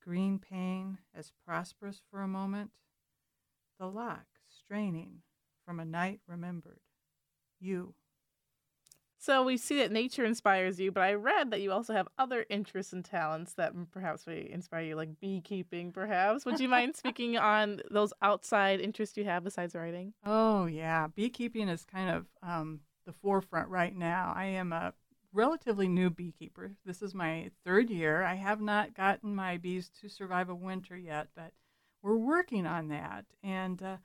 [0.03, 2.69] Green pain as prosperous for a moment,
[3.79, 5.23] the lock straining
[5.65, 6.81] from a night remembered.
[7.61, 7.93] You.
[9.21, 12.43] So we see that nature inspires you, but I read that you also have other
[12.49, 16.43] interests and talents that perhaps may inspire you, like beekeeping, perhaps.
[16.43, 20.13] Would you mind speaking on those outside interests you have besides writing?
[20.25, 21.05] Oh, yeah.
[21.05, 24.33] Beekeeping is kind of um, the forefront right now.
[24.35, 24.95] I am a
[25.31, 26.71] relatively new beekeeper.
[26.83, 28.23] This is my third year.
[28.23, 31.51] I have not gotten my bees to survive a winter yet, but
[32.01, 33.25] we're working on that.
[33.43, 33.97] And uh,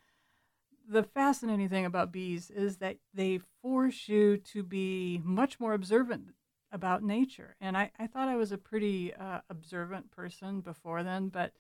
[0.89, 6.35] the fascinating thing about bees is that they force you to be much more observant
[6.73, 7.57] about nature.
[7.61, 11.53] And I, I thought I was a pretty uh, observant person before then, but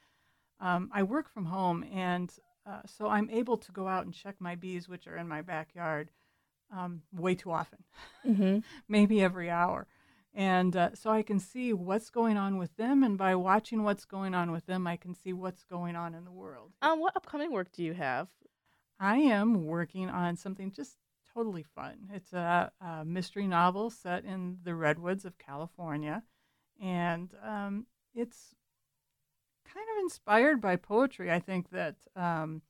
[0.61, 2.33] um, I work from home, and
[2.67, 5.43] uh, so I'm able to go out and check my bees, which are in my
[5.43, 6.11] backyard,
[6.75, 7.79] um, way too often,
[8.27, 8.63] Mhm.
[8.89, 9.87] maybe every hour.
[10.35, 14.05] And uh, so I can see what's going on with them, and by watching what's
[14.05, 16.73] going on with them, I can see what's going on in the world.
[16.83, 18.29] Um, what upcoming work do you have?
[18.99, 20.97] I am working on something just
[21.35, 22.11] totally fun.
[22.15, 26.23] It's a, a mystery novel set in the redwoods of California,
[26.81, 28.55] and um, it's
[29.65, 31.31] kind of inspired by poetry.
[31.31, 32.63] I think that um,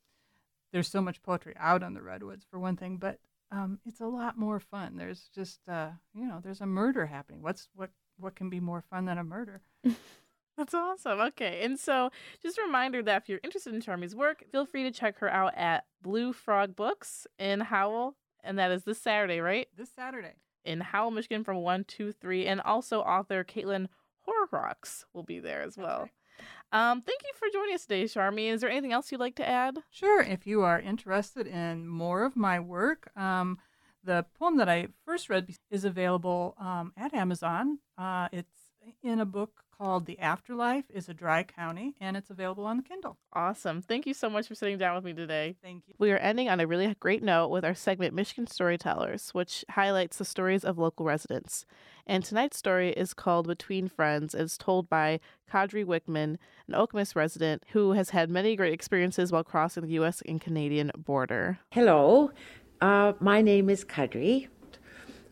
[0.72, 3.20] there's so much poetry out on the redwoods for one thing, but
[3.53, 4.97] um, it's a lot more fun.
[4.97, 7.43] There's just uh, you know there's a murder happening.
[7.43, 9.62] What's what what can be more fun than a murder?
[10.57, 11.21] That's awesome.
[11.21, 11.61] Okay.
[11.63, 12.11] And so,
[12.43, 15.31] just a reminder that if you're interested in Charmi's work, feel free to check her
[15.31, 18.17] out at Blue Frog Books in Howell.
[18.43, 19.69] And that is this Saturday, right?
[19.77, 20.35] This Saturday.
[20.65, 22.47] In Howell, Michigan from 1 to 3.
[22.47, 23.89] And also, author Caitlin
[24.21, 26.09] Horrocks will be there as well.
[26.73, 28.51] Um, thank you for joining us today, Charmy.
[28.51, 29.79] Is there anything else you'd like to add?
[29.91, 30.21] Sure.
[30.21, 33.59] If you are interested in more of my work, um,
[34.03, 37.79] the poem that I first read is available um, at Amazon.
[37.97, 42.64] Uh, it's in a book called The Afterlife is a Dry County, and it's available
[42.64, 43.18] on the Kindle.
[43.33, 43.83] Awesome.
[43.83, 45.57] Thank you so much for sitting down with me today.
[45.62, 45.95] Thank you.
[45.99, 50.18] We are ending on a really great note with our segment Michigan Storytellers, which highlights
[50.18, 51.66] the stories of local residents.
[52.07, 54.35] And tonight's story is called Between Friends.
[54.35, 55.20] It's told by
[55.51, 56.37] Kadri Wickman,
[56.68, 60.22] an Okemos resident who has had many great experiences while crossing the U.S.
[60.27, 61.59] and Canadian border.
[61.70, 62.31] Hello,
[62.81, 64.49] uh, my name is Kadri.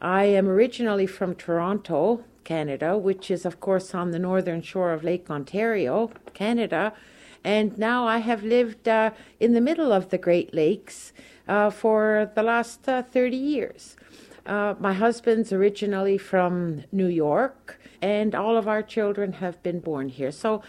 [0.00, 5.02] I am originally from Toronto, Canada, which is, of course, on the northern shore of
[5.02, 6.92] Lake Ontario, Canada.
[7.42, 11.12] And now I have lived uh, in the middle of the Great Lakes
[11.48, 13.96] uh, for the last uh, 30 years.
[14.46, 20.08] Uh, my husband's originally from New York, and all of our children have been born
[20.10, 20.30] here.
[20.30, 20.62] So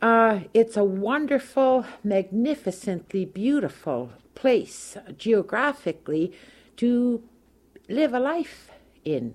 [0.00, 6.32] uh, it's a wonderful, magnificently beautiful place geographically
[6.76, 7.22] to
[7.88, 8.70] live a life
[9.04, 9.34] in.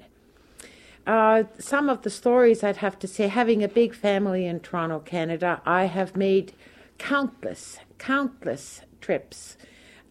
[1.06, 5.00] Uh, some of the stories I'd have to say, having a big family in Toronto,
[5.00, 6.54] Canada, I have made
[6.98, 9.58] countless, countless trips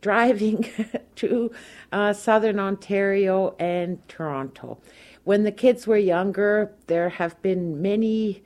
[0.02, 0.68] driving
[1.16, 1.50] to
[1.92, 4.78] uh, southern Ontario and Toronto.
[5.24, 8.42] When the kids were younger, there have been many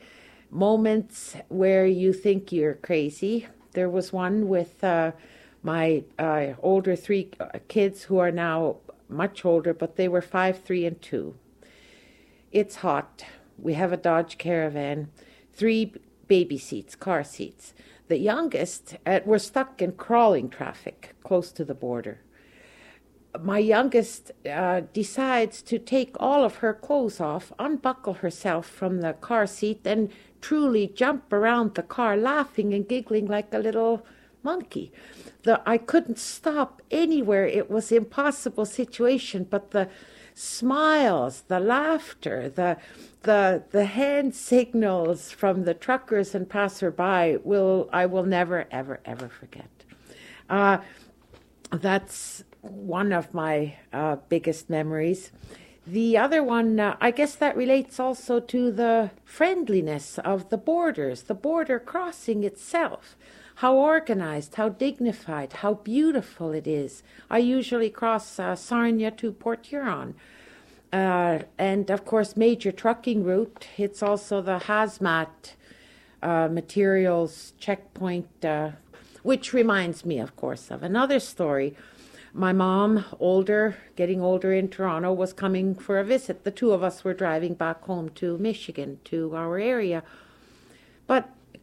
[0.49, 3.49] moments where you think you're crazy.
[3.73, 5.13] There was one with uh,
[5.65, 8.77] my uh, older three uh, kids who are now
[9.09, 11.35] much older, but they were five, three, and two
[12.57, 13.23] it's hot.
[13.59, 15.11] We have a Dodge Caravan,
[15.53, 15.93] three
[16.27, 17.75] baby seats, car seats.
[18.09, 22.21] The youngest, uh, we're stuck in crawling traffic close to the border.
[23.39, 29.13] My youngest uh, decides to take all of her clothes off, unbuckle herself from the
[29.13, 34.07] car seat, and truly jump around the car, laughing and giggling like a little
[34.43, 34.93] monkey.
[35.43, 37.45] The, I couldn't stop anywhere.
[37.45, 39.91] It was impossible situation, but the
[40.37, 42.77] smiles, the laughter, the
[43.23, 49.29] the the hand signals from the truckers and passerby will I will never ever ever
[49.29, 49.71] forget.
[50.49, 50.79] Uh,
[51.73, 55.33] that's one of my uh, biggest memories.
[55.87, 61.23] The other one, uh, I guess that relates also to the friendliness of the borders,
[61.23, 63.17] the border crossing itself
[63.57, 67.03] how organized, how dignified, how beautiful it is.
[67.31, 70.15] I usually cross uh, Sarnia to Port Huron.
[70.93, 73.67] Uh, and of course, major trucking route.
[73.79, 75.55] It's also the hazmat
[76.23, 78.73] uh, materials checkpoint, uh,
[79.23, 81.75] which reminds me, of course, of another story.
[82.35, 86.45] My mom, older, getting older in Toronto, was coming for a visit.
[86.45, 90.03] The two of us were driving back home to Michigan, to our area.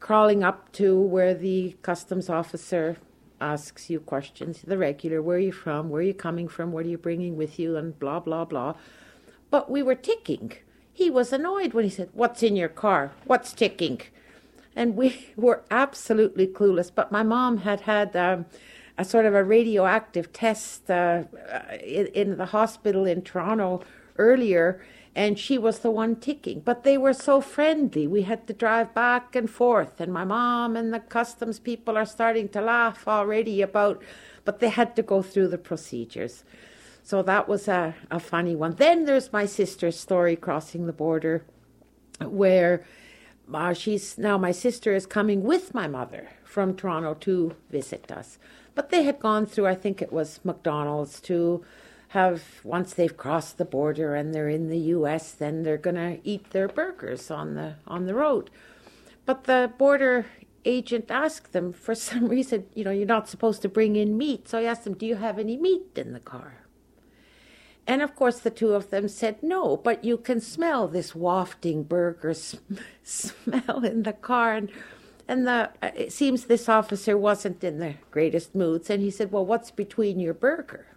[0.04, 2.98] Crawling up to where the customs officer
[3.40, 6.86] asks you questions, the regular, where are you from, where are you coming from, what
[6.86, 8.76] are you bringing with you, and blah, blah, blah.
[9.50, 10.52] But we were ticking.
[10.92, 13.14] He was annoyed when he said, What's in your car?
[13.24, 14.02] What's ticking?
[14.76, 16.92] And we were absolutely clueless.
[16.94, 18.46] But my mom had had um,
[18.98, 21.24] a sort of a radioactive test uh,
[21.82, 23.82] in, in the hospital in Toronto
[24.18, 24.82] earlier
[25.16, 26.60] and she was the one ticking.
[26.60, 28.08] But they were so friendly.
[28.08, 32.06] We had to drive back and forth, and my mom and the customs people are
[32.06, 34.02] starting to laugh already about,
[34.46, 36.44] but they had to go through the procedures.
[37.04, 38.76] So that was a, a funny one.
[38.76, 41.46] Then there's my sister's story crossing the border,
[42.20, 42.84] where
[43.54, 48.40] uh, she's now my sister is coming with my mother from Toronto to visit us.
[48.74, 51.64] But they had gone through, I think it was McDonald's to
[52.14, 56.20] have once they've crossed the border and they're in the US then they're going to
[56.24, 58.50] eat their burgers on the on the road
[59.26, 60.26] but the border
[60.66, 64.48] agent asked them for some reason you know you're not supposed to bring in meat
[64.50, 66.64] so I asked them do you have any meat in the car
[67.88, 71.84] And of course, the two of them said no, but you can smell this wafting
[71.84, 74.54] burger sm- smell in the car.
[74.56, 74.72] And,
[75.28, 78.90] and the, it seems this officer wasn't in the greatest moods.
[78.90, 80.93] And he said, Well, what's between your burger?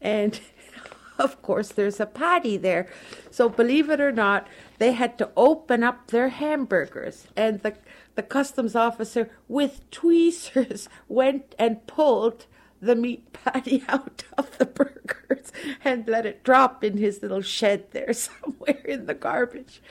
[0.00, 0.40] And
[1.18, 2.88] of course, there's a patty there.
[3.30, 4.48] So, believe it or not,
[4.78, 7.26] they had to open up their hamburgers.
[7.36, 7.74] And the,
[8.14, 12.46] the customs officer, with tweezers, went and pulled
[12.80, 15.52] the meat patty out of the burgers
[15.84, 19.82] and let it drop in his little shed there somewhere in the garbage.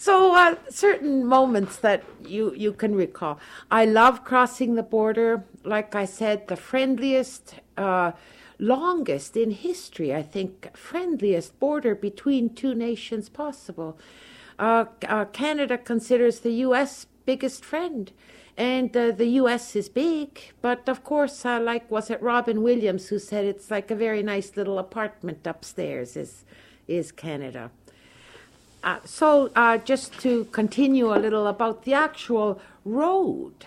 [0.00, 3.40] So uh, certain moments that you you can recall.
[3.68, 5.44] I love crossing the border.
[5.64, 8.12] Like I said, the friendliest, uh,
[8.58, 10.14] longest in history.
[10.14, 13.98] I think friendliest border between two nations possible.
[14.58, 17.06] Uh, uh Canada considers the U.S.
[17.24, 18.10] biggest friend.
[18.56, 19.76] And uh, the U.S.
[19.76, 23.88] is big, but of course, uh, like was it Robin Williams who said it's like
[23.88, 26.44] a very nice little apartment upstairs is
[26.88, 27.70] is Canada.
[28.82, 33.66] Uh, so uh, just to continue a little about the actual road,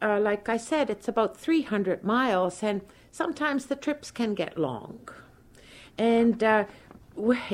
[0.00, 5.08] like I said, it's about 300 miles, and sometimes the trips can get long.
[5.98, 6.64] And uh,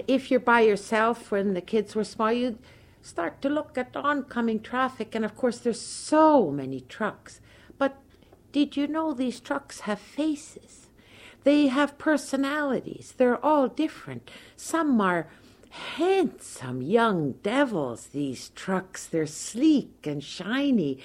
[0.06, 2.58] if you're by yourself when the kids were small, you
[3.02, 7.40] start to look at oncoming traffic, and of course, there's so many trucks.
[7.78, 7.96] But
[8.52, 10.88] did you know these trucks have faces?
[11.44, 13.14] They have personalities.
[13.16, 14.30] They're all different.
[14.56, 15.28] Some are
[15.70, 19.06] handsome young devils, these trucks.
[19.06, 20.98] They're sleek and shiny.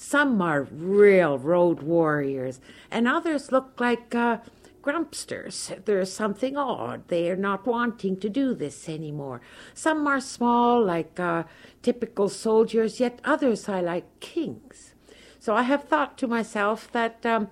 [0.00, 4.38] Some are real road warriors, and others look like uh,
[4.80, 5.84] grumpsters.
[5.84, 7.08] There's something odd.
[7.08, 9.40] They are not wanting to do this anymore.
[9.74, 11.42] Some are small, like uh,
[11.82, 14.94] typical soldiers, yet others are like kings.
[15.40, 17.48] So I have thought to myself that, um,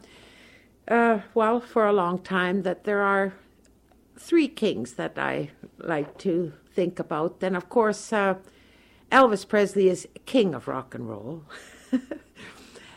[0.86, 3.34] uh, well, for a long time, that there are
[4.16, 7.40] three kings that I like to think about.
[7.40, 8.36] Then, of course, uh,
[9.10, 11.42] Elvis Presley is king of rock and roll.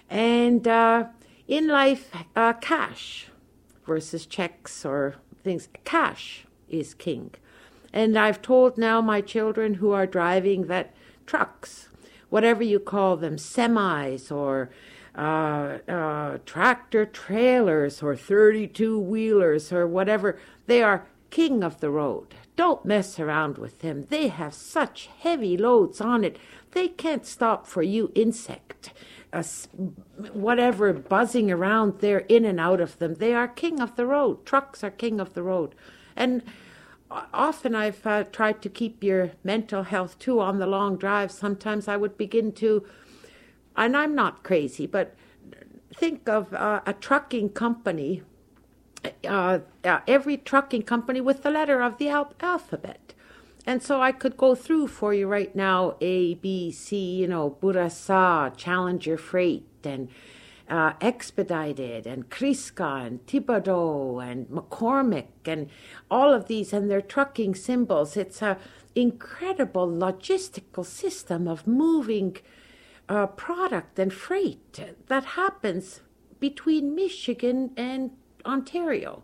[0.09, 1.05] and uh,
[1.47, 3.27] in life, uh, cash
[3.85, 5.69] versus checks or things.
[5.83, 7.31] Cash is king.
[7.93, 10.93] And I've told now my children who are driving that
[11.25, 11.89] trucks,
[12.29, 14.69] whatever you call them, semis or
[15.15, 22.35] uh, uh, tractor trailers or 32 wheelers or whatever, they are king of the road.
[22.55, 24.05] Don't mess around with them.
[24.09, 26.37] They have such heavy loads on it.
[26.71, 28.91] They can't stop for you, insect
[29.31, 29.43] uh,
[30.33, 33.15] whatever buzzing around there in and out of them.
[33.15, 34.45] They are king of the road.
[34.45, 35.75] Trucks are king of the road.
[36.15, 36.43] And
[37.33, 41.31] often I've uh, tried to keep your mental health too on the long drive.
[41.31, 42.85] Sometimes I would begin to,
[43.75, 45.15] and I'm not crazy, but
[45.93, 48.23] think of uh, a trucking company,
[49.25, 53.13] uh, uh every trucking company with the letter of the al- alphabet.
[53.65, 57.57] And so I could go through for you right now A, B, C, you know,
[57.61, 60.09] Bourassa, Challenger Freight, and
[60.69, 65.69] uh, Expedited, and Kriska, and Thibodaux, and McCormick, and
[66.09, 68.15] all of these, and their trucking symbols.
[68.15, 68.57] It's an
[68.95, 72.37] incredible logistical system of moving
[73.07, 76.01] uh, product and freight that happens
[76.39, 78.11] between Michigan and
[78.45, 79.23] Ontario.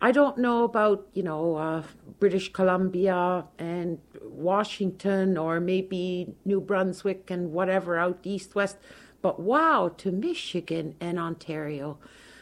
[0.00, 1.82] I don't know about, you know, uh,
[2.18, 8.76] British Columbia and Washington or maybe New Brunswick and whatever out east west,
[9.22, 11.98] but wow to Michigan and Ontario.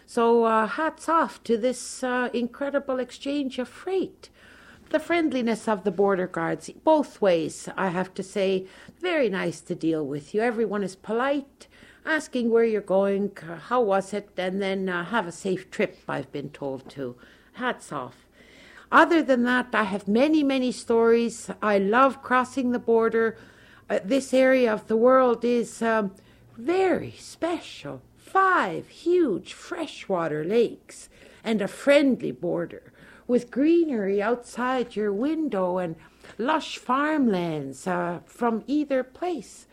[0.06, 4.28] So uh, hats off to this uh, incredible exchange of freight.
[4.90, 8.66] The friendliness of the border guards, both ways, I have to say,
[9.00, 10.42] very nice to deal with you.
[10.42, 11.66] Everyone is polite,
[12.04, 13.34] asking where you're going,
[13.68, 17.16] how was it, and then uh, have a safe trip, I've been told to
[17.54, 18.26] hats off.
[18.90, 21.50] Other than that, I have many, many stories.
[21.62, 23.38] I love crossing the border.
[23.88, 26.14] Uh, this area of the world is um,
[26.56, 28.02] very special.
[28.18, 31.08] Five huge freshwater lakes
[31.42, 32.92] and a friendly border
[33.26, 35.96] with greenery outside your window and
[36.38, 39.66] lush farmlands uh, from either place.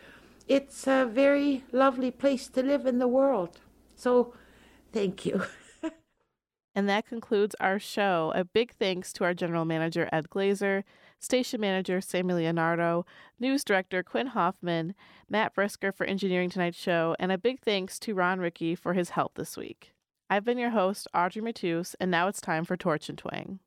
[0.47, 3.59] It's a very lovely place to live in the world.
[3.95, 4.34] So,
[4.93, 5.43] thank you.
[6.80, 8.32] And that concludes our show.
[8.34, 10.86] A big thanks to our general manager, Ed Glazer,
[11.19, 13.05] station manager, Sammy Leonardo,
[13.38, 14.95] news director, Quinn Hoffman,
[15.30, 19.09] Matt Brisker for engineering tonight's show, and a big thanks to Ron Riekki for his
[19.09, 19.91] help this week.
[20.30, 23.59] I've been your host, Audrey Matus, and now it's time for Torch and Twang.